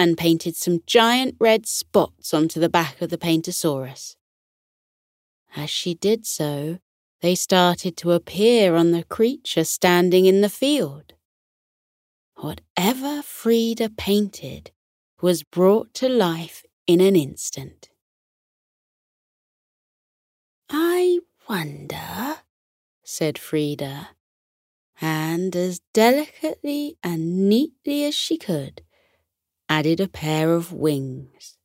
and 0.00 0.16
painted 0.16 0.56
some 0.56 0.80
giant 0.86 1.36
red 1.38 1.66
spots 1.66 2.32
onto 2.32 2.58
the 2.58 2.70
back 2.70 3.02
of 3.02 3.10
the 3.10 3.18
Paintersaurus. 3.18 4.16
As 5.54 5.68
she 5.68 5.92
did 5.92 6.24
so, 6.24 6.78
they 7.20 7.34
started 7.34 7.98
to 7.98 8.12
appear 8.12 8.76
on 8.76 8.92
the 8.92 9.04
creature 9.04 9.62
standing 9.62 10.24
in 10.24 10.40
the 10.40 10.48
field. 10.48 11.12
Whatever 12.36 13.20
Frida 13.20 13.90
painted 13.90 14.70
was 15.20 15.42
brought 15.42 15.92
to 15.92 16.08
life 16.08 16.64
in 16.86 17.02
an 17.02 17.14
instant. 17.14 17.90
I 20.70 21.18
wonder, 21.46 22.38
said 23.02 23.36
Frida, 23.36 24.08
and 24.98 25.54
as 25.54 25.82
delicately 25.92 26.96
and 27.02 27.50
neatly 27.50 28.04
as 28.04 28.14
she 28.14 28.38
could, 28.38 28.80
added 29.70 30.00
a 30.00 30.08
pair 30.08 30.52
of 30.52 30.72
wings. 30.72 31.56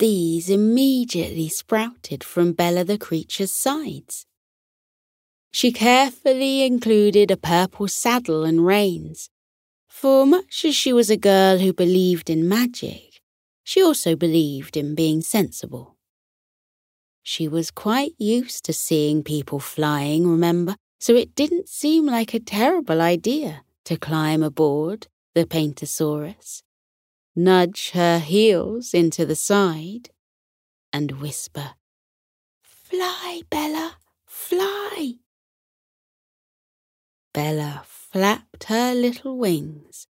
These 0.00 0.50
immediately 0.50 1.48
sprouted 1.48 2.24
from 2.24 2.52
Bella 2.52 2.84
the 2.84 2.98
creature's 2.98 3.52
sides. 3.52 4.26
She 5.52 5.72
carefully 5.72 6.62
included 6.62 7.30
a 7.30 7.36
purple 7.36 7.88
saddle 7.88 8.44
and 8.44 8.66
reins, 8.66 9.30
for 9.88 10.26
much 10.26 10.64
as 10.64 10.74
she 10.74 10.92
was 10.92 11.10
a 11.10 11.16
girl 11.16 11.58
who 11.58 11.72
believed 11.72 12.28
in 12.28 12.48
magic, 12.48 13.20
she 13.62 13.82
also 13.82 14.16
believed 14.16 14.76
in 14.76 14.94
being 14.94 15.20
sensible. 15.20 15.96
She 17.22 17.46
was 17.46 17.70
quite 17.70 18.12
used 18.18 18.64
to 18.64 18.72
seeing 18.72 19.22
people 19.22 19.60
flying, 19.60 20.26
remember, 20.26 20.74
so 20.98 21.14
it 21.14 21.34
didn't 21.34 21.68
seem 21.68 22.06
like 22.06 22.34
a 22.34 22.40
terrible 22.40 23.00
idea 23.00 23.62
to 23.84 23.96
climb 23.96 24.42
aboard 24.42 25.06
the 25.34 25.44
Paintersaurus, 25.44 26.62
nudge 27.44 27.90
her 27.90 28.18
heels 28.18 28.92
into 28.92 29.24
the 29.24 29.36
side, 29.36 30.10
and 30.92 31.20
whisper, 31.20 31.74
Fly, 32.62 33.42
Bella, 33.50 33.96
fly! 34.26 35.14
Bella 37.32 37.82
flapped 37.86 38.64
her 38.64 38.92
little 38.94 39.38
wings, 39.38 40.06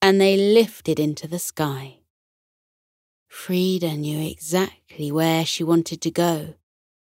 and 0.00 0.20
they 0.20 0.36
lifted 0.36 0.98
into 0.98 1.28
the 1.28 1.38
sky. 1.38 1.98
Frida 3.28 3.96
knew 3.96 4.20
exactly 4.20 5.12
where 5.12 5.44
she 5.44 5.62
wanted 5.62 6.00
to 6.02 6.10
go, 6.10 6.54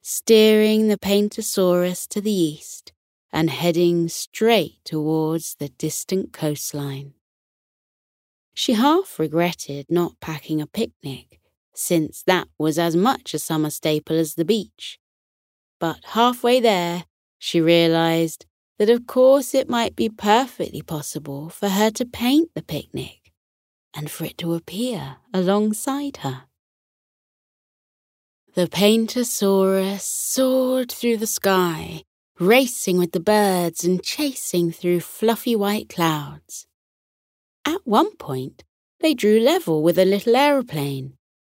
steering 0.03 0.89
the 0.89 0.99
Paintersaurus 0.99 2.07
to 2.09 2.21
the 2.21 2.33
east 2.33 2.93
and 3.33 3.51
heading 3.51 4.09
straight 4.09 4.85
towards 4.85 5.57
the 5.57 5.69
distant 5.69 6.33
coastline. 6.33 7.16
She 8.59 8.73
half 8.73 9.19
regretted 9.19 9.85
not 9.91 10.19
packing 10.19 10.63
a 10.63 10.67
picnic, 10.67 11.41
since 11.75 12.23
that 12.23 12.49
was 12.59 12.79
as 12.79 12.97
much 12.97 13.35
a 13.35 13.39
summer 13.39 13.69
staple 13.69 14.17
as 14.17 14.35
the 14.35 14.47
beach. 14.47 14.99
But 15.79 15.99
halfway 16.03 16.61
there, 16.61 17.05
she 17.39 17.61
realized 17.61 18.47
that 18.79 18.89
of 18.89 19.07
course 19.07 19.55
it 19.55 19.69
might 19.69 19.95
be 19.95 20.09
perfectly 20.09 20.81
possible 20.81 21.51
for 21.51 21.69
her 21.69 21.91
to 21.91 22.07
paint 22.07 22.49
the 22.55 22.63
picnic 22.63 23.31
and 23.93 24.11
for 24.11 24.25
it 24.25 24.39
to 24.39 24.55
appear 24.55 25.19
alongside 25.35 26.19
her. 26.19 26.45
The 28.55 28.69
Paintersaurus 28.69 30.01
soared 30.01 30.91
through 30.91 31.19
the 31.19 31.27
sky, 31.27 32.05
racing 32.41 32.97
with 32.97 33.13
the 33.13 33.21
birds 33.21 33.85
and 33.85 34.03
chasing 34.03 34.73
through 34.73 35.01
fluffy 35.01 35.55
white 35.55 35.91
clouds. 35.91 36.67
At 37.67 37.85
one 37.85 38.15
point, 38.17 38.63
they 39.01 39.13
drew 39.13 39.41
level 39.41 39.83
with 39.83 39.99
a 39.99 40.05
little 40.05 40.37
aeroplane, 40.37 41.17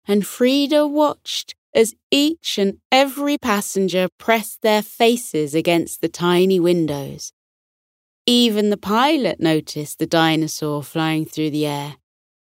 and 0.07 0.25
Frida 0.25 0.87
watched 0.87 1.53
as 1.73 1.93
each 2.09 2.57
and 2.57 2.79
every 2.91 3.37
passenger 3.37 4.07
pressed 4.17 4.61
their 4.61 4.81
faces 4.81 5.53
against 5.53 5.99
the 5.99 6.07
tiny 6.07 6.61
windows. 6.61 7.33
Even 8.25 8.69
the 8.69 8.77
pilot 8.77 9.41
noticed 9.41 9.99
the 9.99 10.07
dinosaur 10.07 10.81
flying 10.81 11.25
through 11.25 11.49
the 11.49 11.65
air, 11.65 11.97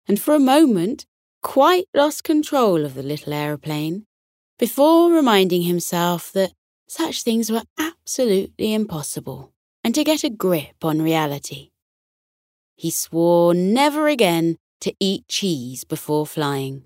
and 0.06 0.20
for 0.20 0.36
a 0.36 0.40
moment 0.40 1.06
quite 1.42 1.86
lost 1.94 2.26
control 2.26 2.84
of 2.84 2.94
the 2.94 3.04
little 3.04 3.32
aeroplane 3.32 4.06
before 4.60 5.12
reminding 5.12 5.62
himself 5.62 6.32
that 6.34 6.52
such 6.88 7.24
things 7.24 7.50
were 7.50 7.64
absolutely 7.80 8.74
impossible 8.74 9.54
and 9.84 9.96
to 9.96 10.04
get 10.04 10.24
a 10.24 10.30
grip 10.30 10.84
on 10.84 11.02
reality. 11.02 11.70
He 12.76 12.92
swore 12.92 13.54
never 13.54 14.08
again 14.08 14.58
to 14.82 14.94
eat 15.00 15.28
cheese 15.28 15.84
before 15.84 16.28
flying. 16.28 16.84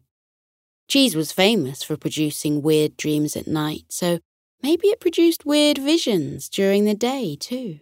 Cheese 0.88 1.16
was 1.16 1.32
famous 1.32 1.84
for 1.84 1.98
producing 1.98 2.62
weird 2.62 2.98
dreams 2.98 3.36
at 3.36 3.48
night, 3.48 3.86
so 3.90 4.20
maybe 4.64 4.88
it 4.88 5.00
produced 5.00 5.46
weird 5.46 5.78
visions 5.78 6.50
during 6.50 6.86
the 6.86 6.96
day 6.96 7.36
too. 7.40 7.80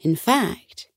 In 0.00 0.16
fact, 0.16 0.88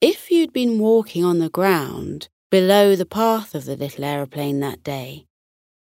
if 0.00 0.30
you'd 0.30 0.52
been 0.52 0.78
walking 0.78 1.24
on 1.24 1.38
the 1.38 1.48
ground 1.48 2.28
below 2.50 2.94
the 2.94 3.06
path 3.06 3.54
of 3.54 3.64
the 3.64 3.76
little 3.76 4.04
aeroplane 4.04 4.60
that 4.60 4.84
day, 4.84 5.26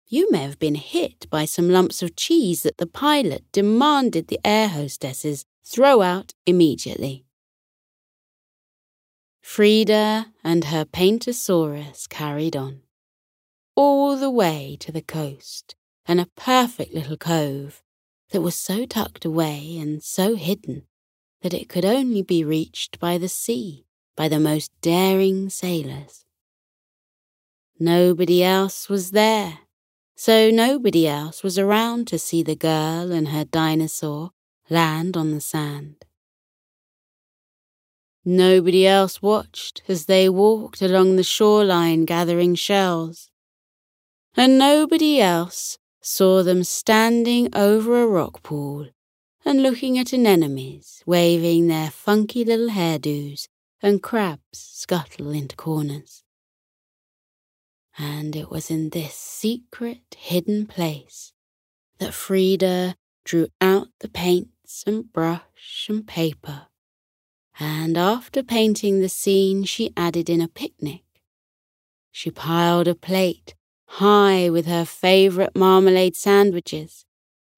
you 0.07 0.31
may 0.31 0.43
have 0.43 0.59
been 0.59 0.75
hit 0.75 1.29
by 1.31 1.45
some 1.45 1.71
lumps 1.71 2.03
of 2.03 2.17
cheese 2.17 2.63
that 2.63 2.77
the 2.77 2.87
pilot 2.87 3.45
demanded 3.53 4.29
the 4.29 4.41
air 4.45 4.69
hostesses 4.69 5.45
throw 5.65 6.03
out 6.03 6.33
immediately. 6.47 7.25
Frida 9.43 10.33
and 10.43 10.65
her 10.65 10.85
Paintersaurus 10.85 12.09
carried 12.09 12.57
on, 12.57 12.83
all 13.75 14.17
the 14.17 14.31
way 14.31 14.77
to 14.81 14.91
the 14.91 15.03
coast 15.03 15.75
and 16.07 16.21
a 16.21 16.31
perfect 16.37 16.95
little 16.95 17.17
cove 17.17 17.83
that 18.31 18.41
was 18.41 18.57
so 18.57 18.87
tucked 18.87 19.25
away 19.25 19.77
and 19.79 20.03
so 20.03 20.37
hidden 20.37 20.87
that 21.43 21.53
it 21.53 21.69
could 21.69 21.85
only 21.85 22.23
be 22.23 22.45
reached 22.45 22.99
by 22.99 23.19
the 23.19 23.29
sea 23.29 23.85
by 24.17 24.29
the 24.29 24.41
most 24.41 24.71
daring 24.81 25.51
sailors. 25.51 26.25
Nobody 27.79 28.43
else 28.45 28.89
was 28.89 29.11
there, 29.11 29.59
so 30.15 30.51
nobody 30.51 31.09
else 31.09 31.43
was 31.43 31.59
around 31.59 32.07
to 32.09 32.19
see 32.19 32.43
the 32.43 32.55
girl 32.55 33.11
and 33.11 33.29
her 33.29 33.45
dinosaur 33.45 34.31
land 34.71 35.17
on 35.17 35.33
the 35.33 35.41
sand. 35.41 36.05
Nobody 38.25 38.87
else 38.87 39.21
watched 39.21 39.83
as 39.89 40.07
they 40.07 40.29
walked 40.29 40.81
along 40.81 41.17
the 41.17 41.25
shoreline 41.25 42.05
gathering 42.05 42.55
shells. 42.55 43.31
And 44.37 44.59
nobody 44.59 45.21
else 45.21 45.79
saw 46.01 46.43
them 46.43 46.63
standing 46.63 47.55
over 47.55 48.01
a 48.01 48.07
rock 48.07 48.43
pool 48.43 48.89
and 49.45 49.63
looking 49.63 49.99
at 49.99 50.13
anemones 50.13 51.03
waving 51.05 51.67
their 51.67 51.91
funky 51.91 52.45
little 52.45 52.71
hairdos 52.71 53.49
and 53.83 54.03
crabs 54.03 54.41
scuttle 54.53 55.31
into 55.31 55.57
corners. 55.57 56.23
And 57.99 58.37
it 58.37 58.51
was 58.51 58.71
in 58.71 58.91
this 58.91 59.15
secret 59.15 60.17
hidden 60.17 60.67
place 60.67 61.33
that 61.99 62.15
Frida 62.15 62.95
drew 63.25 63.49
out 63.61 63.89
the 63.99 64.09
paints 64.09 64.85
and 64.87 65.13
brush 65.13 65.87
and 65.89 66.07
paper 66.07 66.69
and 67.63 67.97
after 67.97 68.43
painting 68.43 69.01
the 69.01 69.09
scene, 69.09 69.63
she 69.65 69.93
added 69.97 70.29
in 70.29 70.41
a 70.41 70.49
picnic. 70.49 71.03
She 72.11 72.31
piled 72.31 72.89
a 72.89 72.95
plate 72.95 73.55
high 73.87 74.51
with 74.51 74.67
her 74.67 74.85
favourite 74.85 75.55
marmalade 75.55 76.17
sandwiches, 76.17 77.05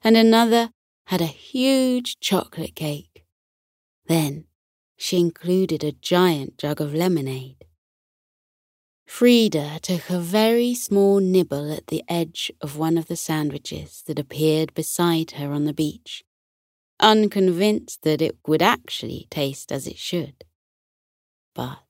and 0.03 0.17
another 0.17 0.71
had 1.07 1.21
a 1.21 1.27
huge 1.27 2.21
chocolate 2.21 2.75
cake. 2.75 3.25
Then 4.07 4.45
she 4.97 5.19
included 5.19 5.83
a 5.83 5.93
giant 5.93 6.59
jug 6.59 6.81
of 6.81 6.95
lemonade. 6.95 7.65
Frida 9.07 9.79
took 9.81 10.11
a 10.11 10.19
very 10.19 10.75
small 10.75 11.21
nibble 11.21 11.73
at 11.73 11.87
the 11.87 12.03
edge 12.09 12.51
of 12.61 12.77
one 12.77 12.99
of 12.99 13.07
the 13.07 13.17
sandwiches 13.17 14.03
that 14.07 14.19
appeared 14.19 14.75
beside 14.75 15.33
her 15.33 15.53
on 15.53 15.65
the 15.65 15.75
beach 15.75 16.25
unconvinced 17.05 18.03
that 18.03 18.23
it 18.23 18.37
would 18.47 18.63
actually 18.63 19.29
taste 19.31 19.71
as 19.71 19.87
it 19.87 19.99
should. 19.99 20.43
But 21.55 21.85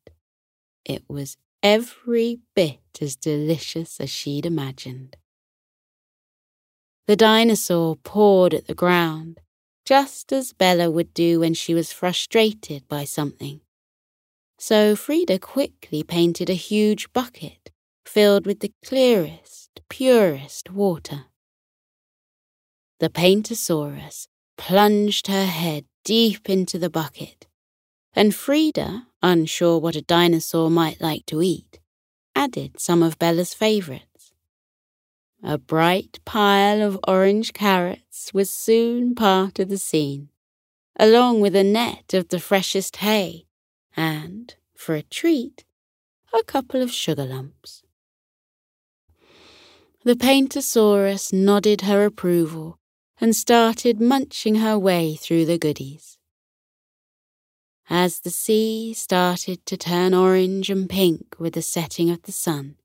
it 0.84 1.04
was 1.08 1.36
every 1.62 2.40
bit 2.54 2.80
as 3.00 3.14
delicious 3.14 4.00
as 4.00 4.10
she'd 4.10 4.44
imagined. 4.44 5.16
The 7.06 7.16
dinosaur 7.16 7.96
pawed 7.96 8.54
at 8.54 8.66
the 8.66 8.74
ground, 8.74 9.40
just 9.84 10.32
as 10.32 10.52
Bella 10.52 10.90
would 10.90 11.14
do 11.14 11.40
when 11.40 11.54
she 11.54 11.74
was 11.74 11.92
frustrated 11.92 12.88
by 12.88 13.04
something. 13.04 13.60
So 14.58 14.96
Frida 14.96 15.38
quickly 15.38 16.02
painted 16.02 16.50
a 16.50 16.54
huge 16.54 17.12
bucket 17.12 17.70
filled 18.04 18.46
with 18.46 18.60
the 18.60 18.72
clearest, 18.84 19.80
purest 19.88 20.70
water. 20.70 21.26
The 23.00 23.10
Paintersaurus 23.10 24.28
plunged 24.56 25.26
her 25.26 25.46
head 25.46 25.84
deep 26.04 26.48
into 26.48 26.78
the 26.78 26.90
bucket, 26.90 27.46
and 28.14 28.34
Frida, 28.34 29.06
unsure 29.22 29.78
what 29.78 29.96
a 29.96 30.02
dinosaur 30.02 30.70
might 30.70 31.00
like 31.00 31.26
to 31.26 31.42
eat, 31.42 31.80
added 32.36 32.78
some 32.78 33.02
of 33.02 33.18
Bella's 33.18 33.54
favourites. 33.54 34.32
A 35.42 35.58
bright 35.58 36.20
pile 36.24 36.80
of 36.80 36.98
orange 37.06 37.52
carrots 37.52 38.32
was 38.32 38.50
soon 38.50 39.14
part 39.14 39.58
of 39.58 39.68
the 39.68 39.78
scene, 39.78 40.30
along 40.98 41.40
with 41.40 41.56
a 41.56 41.64
net 41.64 42.14
of 42.14 42.28
the 42.28 42.40
freshest 42.40 42.96
hay, 42.96 43.46
and, 43.96 44.54
for 44.74 44.94
a 44.94 45.02
treat, 45.02 45.64
a 46.32 46.42
couple 46.44 46.82
of 46.82 46.90
sugar 46.90 47.24
lumps. 47.24 47.82
The 50.04 50.16
Paintersaurus 50.16 51.32
nodded 51.32 51.82
her 51.82 52.04
approval 52.04 52.78
and 53.20 53.34
started 53.34 54.00
munching 54.00 54.56
her 54.56 54.78
way 54.78 55.14
through 55.14 55.44
the 55.44 55.58
goodies. 55.58 56.18
As 57.88 58.20
the 58.20 58.30
sea 58.30 58.94
started 58.94 59.64
to 59.66 59.76
turn 59.76 60.14
orange 60.14 60.70
and 60.70 60.88
pink 60.88 61.36
with 61.38 61.54
the 61.54 61.62
setting 61.62 62.10
of 62.10 62.22
the 62.22 62.32
sun, 62.32 62.76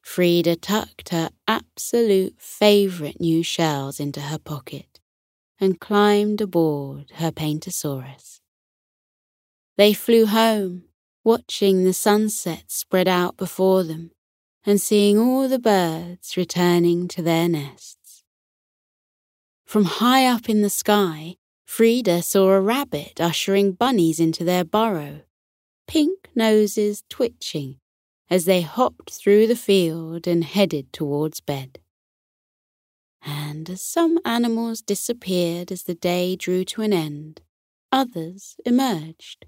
Frida 0.00 0.56
tucked 0.56 1.10
her 1.10 1.30
absolute 1.46 2.34
favourite 2.38 3.20
new 3.20 3.42
shells 3.42 4.00
into 4.00 4.20
her 4.20 4.38
pocket 4.38 5.00
and 5.60 5.78
climbed 5.78 6.40
aboard 6.40 7.12
her 7.16 7.30
Paintersaurus. 7.30 8.40
They 9.76 9.92
flew 9.92 10.26
home, 10.26 10.84
watching 11.24 11.84
the 11.84 11.92
sunset 11.92 12.64
spread 12.68 13.06
out 13.06 13.36
before 13.36 13.84
them 13.84 14.10
and 14.66 14.80
seeing 14.80 15.18
all 15.18 15.48
the 15.48 15.58
birds 15.58 16.36
returning 16.36 17.06
to 17.08 17.22
their 17.22 17.48
nests. 17.48 18.01
From 19.72 19.84
high 19.86 20.26
up 20.26 20.50
in 20.50 20.60
the 20.60 20.68
sky, 20.68 21.36
Frida 21.64 22.20
saw 22.20 22.50
a 22.50 22.60
rabbit 22.60 23.18
ushering 23.22 23.72
bunnies 23.72 24.20
into 24.20 24.44
their 24.44 24.64
burrow, 24.64 25.22
pink 25.86 26.28
noses 26.34 27.04
twitching 27.08 27.78
as 28.28 28.44
they 28.44 28.60
hopped 28.60 29.10
through 29.10 29.46
the 29.46 29.56
field 29.56 30.26
and 30.26 30.44
headed 30.44 30.92
towards 30.92 31.40
bed. 31.40 31.78
And 33.24 33.70
as 33.70 33.80
some 33.80 34.18
animals 34.26 34.82
disappeared 34.82 35.72
as 35.72 35.84
the 35.84 35.94
day 35.94 36.36
drew 36.36 36.66
to 36.66 36.82
an 36.82 36.92
end, 36.92 37.40
others 37.90 38.56
emerged, 38.66 39.46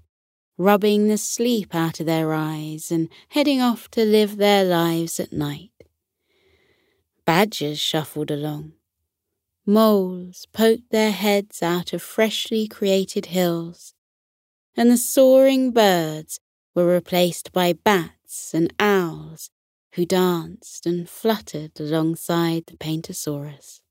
rubbing 0.57 1.07
the 1.07 1.19
sleep 1.19 1.75
out 1.75 1.99
of 1.99 2.07
their 2.07 2.33
eyes 2.33 2.91
and 2.91 3.09
heading 3.29 3.61
off 3.61 3.91
to 3.91 4.03
live 4.03 4.37
their 4.37 4.63
lives 4.63 5.19
at 5.19 5.31
night. 5.31 5.83
Badgers 7.27 7.77
shuffled 7.77 8.31
along, 8.31 8.73
Moles 9.67 10.45
poked 10.53 10.91
their 10.91 11.11
heads 11.11 11.63
out 11.63 11.91
of 11.91 12.01
freshly 12.03 12.67
created 12.67 13.27
hills, 13.27 13.95
and 14.75 14.91
the 14.91 14.97
soaring 14.97 15.71
birds 15.71 16.39
were 16.75 16.85
replaced 16.85 17.51
by 17.51 17.73
bats 17.73 18.53
and 18.53 18.71
owls 18.79 19.49
who 19.93 20.05
danced 20.05 20.85
and 20.85 21.09
fluttered 21.09 21.79
alongside 21.79 22.67
the 22.67 22.77
Paintersaurus. 22.77 23.81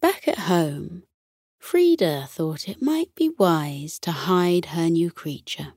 Back 0.00 0.26
at 0.26 0.38
home, 0.38 1.02
Frida 1.58 2.28
thought 2.28 2.66
it 2.66 2.80
might 2.80 3.14
be 3.14 3.28
wise 3.28 3.98
to 4.00 4.10
hide 4.10 4.66
her 4.66 4.88
new 4.88 5.10
creature. 5.10 5.74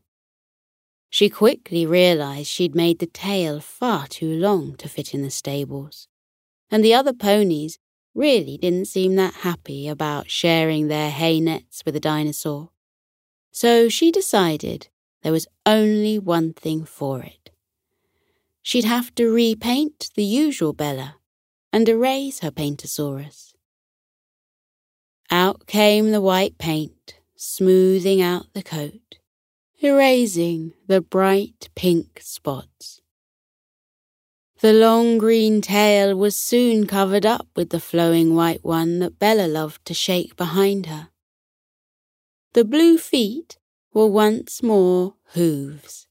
She 1.09 1.29
quickly 1.29 1.85
realized 1.85 2.47
she'd 2.47 2.75
made 2.75 2.99
the 2.99 3.07
tail 3.07 3.59
far 3.59 4.07
too 4.07 4.33
long 4.33 4.77
to 4.77 4.87
fit 4.87 5.13
in 5.13 5.21
the 5.21 5.29
stables 5.29 6.07
and 6.69 6.83
the 6.83 6.93
other 6.93 7.13
ponies 7.13 7.79
really 8.13 8.57
didn't 8.57 8.85
seem 8.85 9.15
that 9.15 9.33
happy 9.33 9.87
about 9.87 10.29
sharing 10.29 10.87
their 10.87 11.09
hay 11.09 11.39
nets 11.39 11.83
with 11.85 11.95
a 11.95 11.99
dinosaur. 11.99 12.69
So 13.51 13.89
she 13.89 14.11
decided 14.11 14.87
there 15.21 15.31
was 15.31 15.47
only 15.65 16.17
one 16.19 16.53
thing 16.53 16.85
for 16.85 17.21
it. 17.21 17.51
She'd 18.61 18.85
have 18.85 19.13
to 19.15 19.31
repaint 19.31 20.09
the 20.15 20.23
usual 20.23 20.73
Bella 20.73 21.17
and 21.71 21.87
erase 21.87 22.39
her 22.39 22.51
Paintersaurus. 22.51 23.53
out 25.29 25.67
came 25.67 26.11
the 26.11 26.21
white 26.21 26.57
paint, 26.57 27.19
smoothing 27.35 28.21
out 28.21 28.47
the 28.53 28.63
coat, 28.63 29.19
erasing 29.79 30.73
the 30.87 31.01
bright 31.01 31.69
pink 31.75 32.19
spots. 32.21 33.01
The 34.61 34.71
long 34.71 35.17
green 35.17 35.59
tail 35.61 36.15
was 36.15 36.35
soon 36.35 36.87
covered 36.87 37.25
up 37.25 37.47
with 37.57 37.71
the 37.71 37.79
flowing 37.79 38.35
white 38.35 38.63
one 38.63 38.99
that 38.99 39.19
Bella 39.19 39.47
loved 39.47 39.83
to 39.85 39.93
shake 39.93 40.37
behind 40.37 40.85
her. 40.85 41.09
The 42.53 42.63
blue 42.63 42.97
feet 42.97 43.57
were 43.93 44.07
once 44.07 44.63
more 44.63 45.15
hooves, 45.33 46.07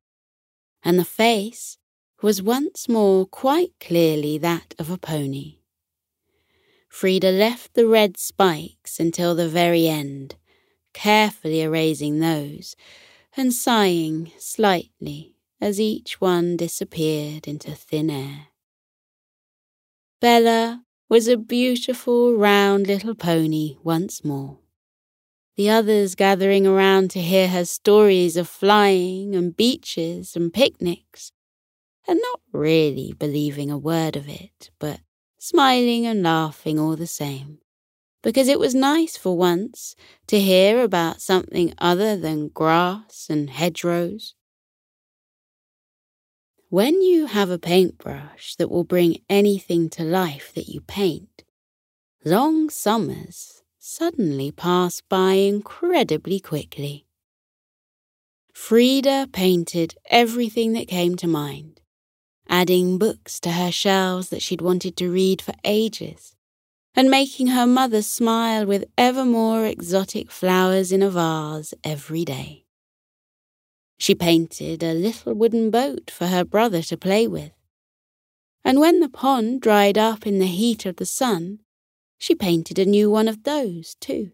and 0.83 0.99
the 0.99 1.07
face 1.07 1.79
was 2.21 2.43
once 2.43 2.87
more 2.87 3.25
quite 3.25 3.73
clearly 3.81 4.37
that 4.39 4.75
of 4.79 4.91
a 4.91 4.99
pony. 4.99 5.61
Frida 6.91 7.31
left 7.31 7.73
the 7.73 7.87
red 7.87 8.19
spikes 8.19 9.01
until 9.01 9.35
the 9.35 9.49
very 9.49 9.89
end, 9.89 10.37
carefully 10.93 11.63
erasing 11.63 12.21
those, 12.21 12.77
and 13.37 13.55
sighing 13.55 14.33
slightly 14.39 15.34
as 15.61 15.81
each 15.81 16.21
one 16.21 16.57
disappeared 16.57 17.47
into 17.47 17.75
thin 17.75 18.11
air. 18.11 18.49
Bella 20.21 20.85
was 21.09 21.29
a 21.29 21.37
beautiful 21.37 22.35
round 22.35 22.87
little 22.87 23.15
pony 23.15 23.77
once 23.83 24.25
more. 24.25 24.59
The 25.57 25.71
others 25.71 26.15
gathering 26.15 26.67
around 26.67 27.11
to 27.13 27.21
hear 27.21 27.49
her 27.49 27.65
stories 27.65 28.37
of 28.37 28.49
flying 28.49 29.37
and 29.37 29.57
beaches 29.57 30.35
and 30.35 30.53
picnics, 30.53 31.31
and 32.09 32.19
not 32.21 32.41
really 32.53 33.13
believing 33.13 33.71
a 33.71 33.79
word 33.79 34.17
of 34.17 34.29
it, 34.29 34.71
but 34.79 35.01
smiling 35.39 36.07
and 36.07 36.23
laughing 36.23 36.79
all 36.79 36.97
the 36.97 37.07
same, 37.07 37.59
because 38.23 38.49
it 38.49 38.59
was 38.59 38.75
nice 38.75 39.17
for 39.17 39.37
once 39.37 39.95
to 40.27 40.41
hear 40.41 40.83
about 40.83 41.21
something 41.21 41.73
other 41.79 42.17
than 42.17 42.49
grass 42.49 43.27
and 43.31 43.51
hedgerows. 43.51 44.35
When 46.75 47.03
you 47.03 47.27
have 47.27 47.51
a 47.51 47.59
paintbrush 47.73 48.57
that 48.57 48.69
will 48.69 48.83
bring 48.83 49.19
anything 49.31 49.89
to 49.91 50.03
life 50.03 50.51
that 50.57 50.69
you 50.69 50.81
paint, 50.81 51.45
long 52.25 52.69
summers 52.69 53.63
suddenly 53.79 54.51
pass 54.51 55.01
by 55.01 55.35
incredibly 55.35 56.41
quickly. 56.41 57.07
Frida 58.53 59.29
painted 59.33 59.95
everything 60.11 60.73
that 60.73 60.89
came 60.89 61.15
to 61.15 61.29
mind, 61.29 61.81
adding 62.49 62.99
books 62.99 63.39
to 63.39 63.53
her 63.53 63.71
shelves 63.71 64.31
that 64.31 64.43
she'd 64.43 64.61
wanted 64.61 64.97
to 64.97 65.13
read 65.13 65.41
for 65.41 65.55
ages, 65.63 66.35
and 66.97 67.09
making 67.09 67.47
her 67.47 67.69
mother 67.69 68.03
smile 68.03 68.67
with 68.67 68.85
ever 68.99 69.25
more 69.25 69.65
exotic 69.65 70.29
flowers 70.29 70.91
in 70.91 71.05
a 71.05 71.11
vase 71.11 71.73
every 71.85 72.25
day. 72.25 72.64
She 73.99 74.15
painted 74.15 74.83
a 74.83 74.93
little 74.93 75.35
wooden 75.35 75.71
boat 75.71 76.11
for 76.11 76.27
her 76.27 76.45
brother 76.45 76.83
to 76.83 76.97
play 76.97 77.27
with. 77.27 77.53
And 78.65 78.81
when 78.81 79.01
the 79.01 79.09
pond 79.09 79.61
dried 79.61 79.99
up 79.99 80.27
in 80.27 80.39
the 80.39 80.47
heat 80.47 80.87
of 80.87 80.97
the 80.97 81.07
sun, 81.07 81.61
she 82.19 82.35
painted 82.35 82.79
a 82.79 82.87
new 82.87 83.11
one 83.11 83.29
of 83.29 83.43
those 83.45 83.95
too. 84.01 84.33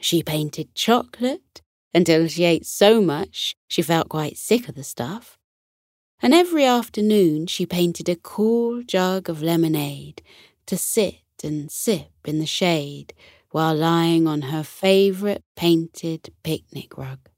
She 0.00 0.22
painted 0.22 0.74
chocolate 0.74 1.62
until 1.94 2.26
she 2.26 2.44
ate 2.44 2.66
so 2.66 3.00
much 3.00 3.54
she 3.68 3.82
felt 3.82 4.08
quite 4.08 4.38
sick 4.38 4.68
of 4.68 4.74
the 4.74 4.84
stuff. 4.84 5.38
And 6.20 6.32
every 6.32 6.64
afternoon 6.64 7.46
she 7.46 7.66
painted 7.66 8.08
a 8.08 8.16
cool 8.16 8.82
jug 8.82 9.28
of 9.28 9.42
lemonade 9.42 10.22
to 10.66 10.78
sit 10.78 11.16
and 11.44 11.70
sip 11.70 12.10
in 12.24 12.38
the 12.38 12.46
shade 12.46 13.12
while 13.50 13.74
lying 13.74 14.26
on 14.26 14.42
her 14.42 14.62
favourite 14.62 15.42
painted 15.56 16.32
picnic 16.42 16.96
rug. 16.96 17.28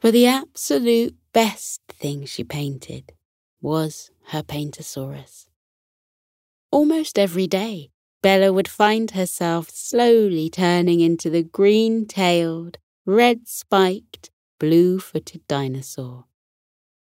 But 0.00 0.12
the 0.12 0.26
absolute 0.26 1.14
best 1.32 1.82
thing 1.88 2.24
she 2.24 2.42
painted 2.42 3.12
was 3.60 4.10
her 4.28 4.42
Paintersaurus. 4.42 5.46
Almost 6.70 7.18
every 7.18 7.46
day, 7.46 7.90
Bella 8.22 8.52
would 8.52 8.68
find 8.68 9.10
herself 9.10 9.70
slowly 9.70 10.48
turning 10.48 11.00
into 11.00 11.28
the 11.28 11.42
green 11.42 12.06
tailed, 12.06 12.78
red 13.04 13.46
spiked, 13.46 14.30
blue 14.58 14.98
footed 15.00 15.46
dinosaur. 15.46 16.24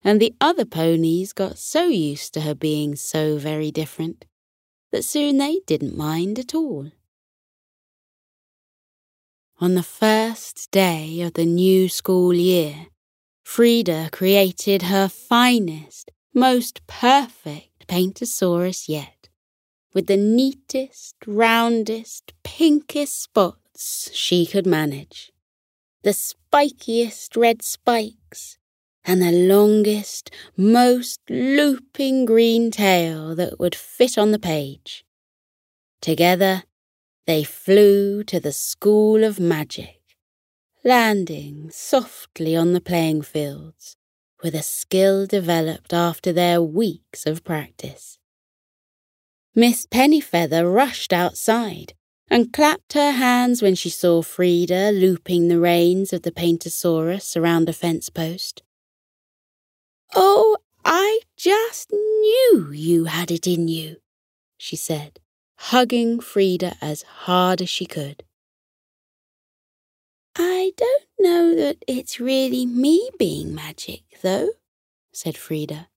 And 0.04 0.20
the 0.20 0.35
other 0.40 0.64
ponies 0.64 1.33
got 1.33 1.59
so 1.59 1.87
used 1.87 2.35
to 2.35 2.42
her 2.42 2.54
being 2.54 2.94
so 2.94 3.38
very 3.38 3.70
different 3.70 4.26
that 4.92 5.04
soon 5.04 5.38
they 5.38 5.61
didn't 5.66 5.96
mind 5.96 6.38
at 6.38 6.54
all. 6.54 6.90
On 9.64 9.74
the 9.77 9.83
first 9.83 10.70
day 10.72 11.22
of 11.22 11.33
the 11.33 11.46
new 11.46 11.88
school 11.88 12.35
year, 12.35 12.88
Frida 13.44 14.11
created 14.12 14.83
her 14.83 15.09
finest, 15.09 16.11
most 16.35 16.87
perfect 16.87 17.87
Paintersaurus 17.88 18.90
yet, 18.90 19.31
with 19.94 20.07
the 20.07 20.18
neatest, 20.18 21.14
roundest, 21.27 22.35
pinkest 22.42 23.22
spots 23.22 24.11
she 24.12 24.44
could 24.44 24.66
manage, 24.66 25.33
the 26.03 26.11
spikiest 26.12 27.35
red 27.35 27.62
spikes, 27.62 28.59
and 29.03 29.22
the 29.22 29.33
longest, 29.33 30.31
most 30.59 31.20
looping 31.31 32.27
green 32.27 32.70
tail 32.70 33.35
that 33.35 33.59
would 33.59 33.74
fit 33.74 34.18
on 34.18 34.31
the 34.31 34.38
page. 34.38 35.07
Together, 36.03 36.64
they 37.26 37.42
flew 37.42 38.22
to 38.24 38.38
the 38.38 38.52
School 38.52 39.24
of 39.24 39.40
Magic, 39.40 40.00
landing 40.84 41.70
softly 41.70 42.54
on 42.54 42.72
the 42.72 42.80
playing 42.80 43.22
fields 43.22 43.96
with 44.42 44.54
a 44.54 44.62
skill 44.62 45.26
developed 45.26 45.94
after 45.94 46.32
their 46.32 46.60
weeks 46.60 47.24
of 47.24 47.42
practice. 47.44 48.18
Miss 49.54 49.87
Pennyfeather 49.87 50.70
rushed 50.70 51.14
outside 51.14 51.94
and 52.28 52.52
clapped 52.52 52.92
her 52.92 53.12
hands 53.12 53.62
when 53.62 53.74
she 53.74 53.88
saw 53.88 54.20
Frida 54.20 54.90
looping 54.92 55.48
the 55.48 55.60
reins 55.60 56.12
of 56.12 56.22
the 56.22 56.32
Paintersaurus 56.32 57.37
around 57.37 57.68
a 57.68 57.72
fence 57.72 58.10
post. 58.10 58.62
Oh, 60.14 60.58
I 60.84 61.20
just 61.37 61.90
knew 61.90 62.70
you 62.70 63.04
had 63.06 63.30
it 63.30 63.46
in 63.46 63.68
you, 63.68 63.96
she 64.58 64.76
said 64.76 65.20
hugging 65.68 66.20
Frida 66.20 66.77
as 66.83 67.03
hard 67.24 67.62
as 67.62 67.70
she 67.70 67.87
could. 67.87 68.22
I 70.37 70.72
don't 70.77 71.05
know 71.18 71.55
that 71.55 71.79
it's 71.88 72.20
really 72.20 72.66
me 72.66 73.09
being 73.18 73.55
magic, 73.55 74.03
though, 74.20 74.50
said 75.11 75.38
Frida. 75.38 75.88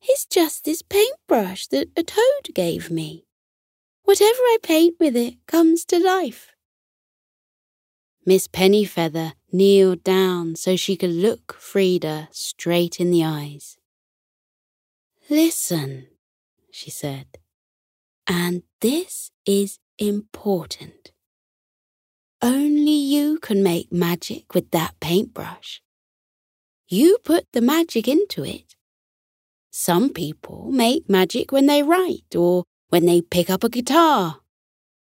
It's 0.00 0.24
just 0.24 0.64
this 0.64 0.80
paintbrush 0.80 1.66
that 1.66 1.90
a 1.98 2.02
toad 2.02 2.54
gave 2.54 2.90
me. 2.90 3.26
Whatever 4.04 4.40
I 4.40 4.56
paint 4.62 4.94
with 4.98 5.16
it 5.16 5.34
comes 5.46 5.84
to 5.86 5.98
life. 5.98 6.52
Miss 8.24 8.48
Pennyfeather 8.48 9.34
kneeled 9.52 10.02
down 10.02 10.56
so 10.56 10.76
she 10.76 10.96
could 10.96 11.10
look 11.10 11.52
Frida 11.58 12.28
straight 12.32 13.00
in 13.00 13.10
the 13.10 13.22
eyes. 13.22 13.76
Listen, 15.28 16.06
she 16.70 16.90
said. 16.90 17.26
And 18.26 18.62
this 18.80 19.30
is 19.46 19.78
important. 19.98 21.12
Only 22.42 22.92
you 22.92 23.38
can 23.38 23.62
make 23.62 23.92
magic 23.92 24.54
with 24.54 24.70
that 24.72 24.94
paintbrush. 25.00 25.80
You 26.88 27.18
put 27.24 27.46
the 27.52 27.60
magic 27.60 28.06
into 28.06 28.44
it. 28.44 28.74
Some 29.70 30.10
people 30.10 30.70
make 30.70 31.08
magic 31.08 31.52
when 31.52 31.66
they 31.66 31.82
write, 31.82 32.34
or 32.36 32.64
when 32.88 33.06
they 33.06 33.20
pick 33.20 33.50
up 33.50 33.64
a 33.64 33.68
guitar, 33.68 34.40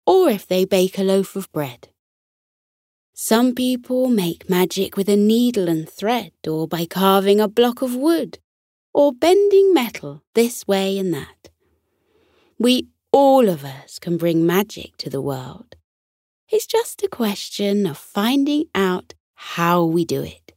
or 0.06 0.30
if 0.30 0.46
they 0.46 0.64
bake 0.64 0.98
a 0.98 1.02
loaf 1.02 1.36
of 1.36 1.50
bread. 1.52 1.88
Some 3.14 3.54
people 3.54 4.08
make 4.08 4.50
magic 4.50 4.96
with 4.96 5.08
a 5.08 5.16
needle 5.16 5.68
and 5.68 5.88
thread, 5.88 6.32
or 6.48 6.66
by 6.66 6.86
carving 6.86 7.40
a 7.40 7.48
block 7.48 7.82
of 7.82 7.94
wood, 7.94 8.38
or 8.92 9.12
bending 9.12 9.72
metal 9.72 10.22
this 10.34 10.66
way 10.66 10.98
and 10.98 11.14
that. 11.14 11.50
We 12.58 12.88
all 13.14 13.48
of 13.48 13.64
us 13.64 14.00
can 14.00 14.16
bring 14.16 14.44
magic 14.44 14.96
to 14.96 15.08
the 15.08 15.20
world. 15.20 15.76
It's 16.48 16.66
just 16.66 17.00
a 17.04 17.08
question 17.08 17.86
of 17.86 17.96
finding 17.96 18.64
out 18.74 19.14
how 19.36 19.84
we 19.84 20.04
do 20.04 20.24
it. 20.24 20.52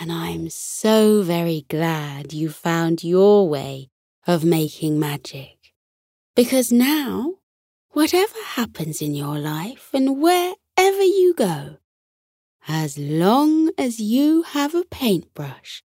And 0.00 0.10
I'm 0.10 0.48
so 0.48 1.20
very 1.20 1.66
glad 1.68 2.32
you 2.32 2.48
found 2.48 3.04
your 3.04 3.46
way 3.46 3.90
of 4.26 4.42
making 4.42 4.98
magic. 4.98 5.74
Because 6.34 6.72
now, 6.72 7.34
whatever 7.90 8.42
happens 8.54 9.02
in 9.02 9.14
your 9.14 9.38
life 9.38 9.90
and 9.92 10.18
wherever 10.18 11.02
you 11.02 11.34
go, 11.36 11.76
as 12.68 12.96
long 12.96 13.70
as 13.76 14.00
you 14.00 14.44
have 14.54 14.74
a 14.74 14.84
paintbrush, 14.84 15.82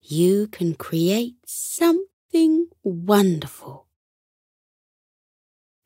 you 0.00 0.46
can 0.46 0.74
create 0.74 1.36
something 1.44 2.68
wonderful 2.82 3.87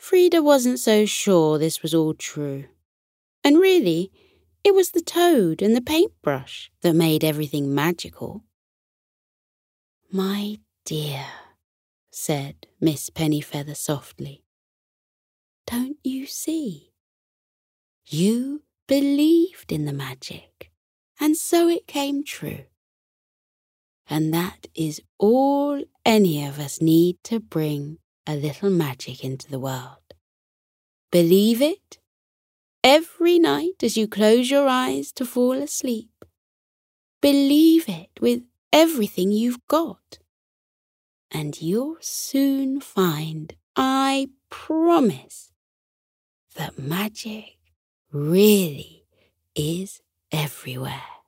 Frida 0.03 0.43
wasn't 0.43 0.81
so 0.81 1.07
sure 1.07 1.59
this 1.59 1.81
was 1.81 1.95
all 1.95 2.13
true. 2.13 2.65
And 3.45 3.61
really, 3.61 4.11
it 4.65 4.75
was 4.75 4.91
the 4.91 5.01
toad 5.01 5.63
and 5.63 5.77
the 5.77 5.81
paintbrush 5.81 6.73
that 6.81 6.97
made 6.97 7.23
everything 7.23 7.73
magical. 7.73 8.43
My 10.11 10.59
dear, 10.85 11.25
said 12.11 12.67
Miss 12.81 13.11
Pennyfeather 13.11 13.77
softly, 13.77 14.43
don't 15.69 15.99
you 16.03 16.27
see? 16.27 16.91
You 18.05 18.65
believed 18.89 19.71
in 19.71 19.85
the 19.85 19.93
magic, 19.93 20.73
and 21.21 21.37
so 21.37 21.69
it 21.69 21.87
came 21.87 22.25
true. 22.25 22.65
And 24.11 24.35
that 24.35 24.67
is 24.75 25.01
all 25.19 25.81
any 26.05 26.45
of 26.45 26.59
us 26.59 26.83
need 26.83 27.23
to 27.23 27.39
bring 27.39 27.99
a 28.27 28.35
little 28.37 28.71
magic 28.71 29.25
into 29.25 29.51
the 29.51 29.59
world. 29.59 30.15
Believe 31.11 31.61
it 31.61 31.99
every 32.83 33.39
night 33.39 33.83
as 33.83 33.97
you 33.97 34.09
close 34.09 34.51
your 34.51 34.69
eyes 34.69 35.13
to 35.13 35.25
fall 35.25 35.55
asleep. 35.55 36.25
Believe 37.21 37.89
it 37.89 38.11
with 38.21 38.43
everything 38.73 39.31
you've 39.31 39.67
got. 39.69 40.19
And 41.31 41.61
you'll 41.61 41.99
soon 42.01 42.81
find, 42.81 43.55
I 43.77 44.31
promise, 44.51 45.53
that 46.57 46.79
magic 46.79 47.59
really 48.13 49.07
is 49.55 50.03
everywhere. 50.31 51.22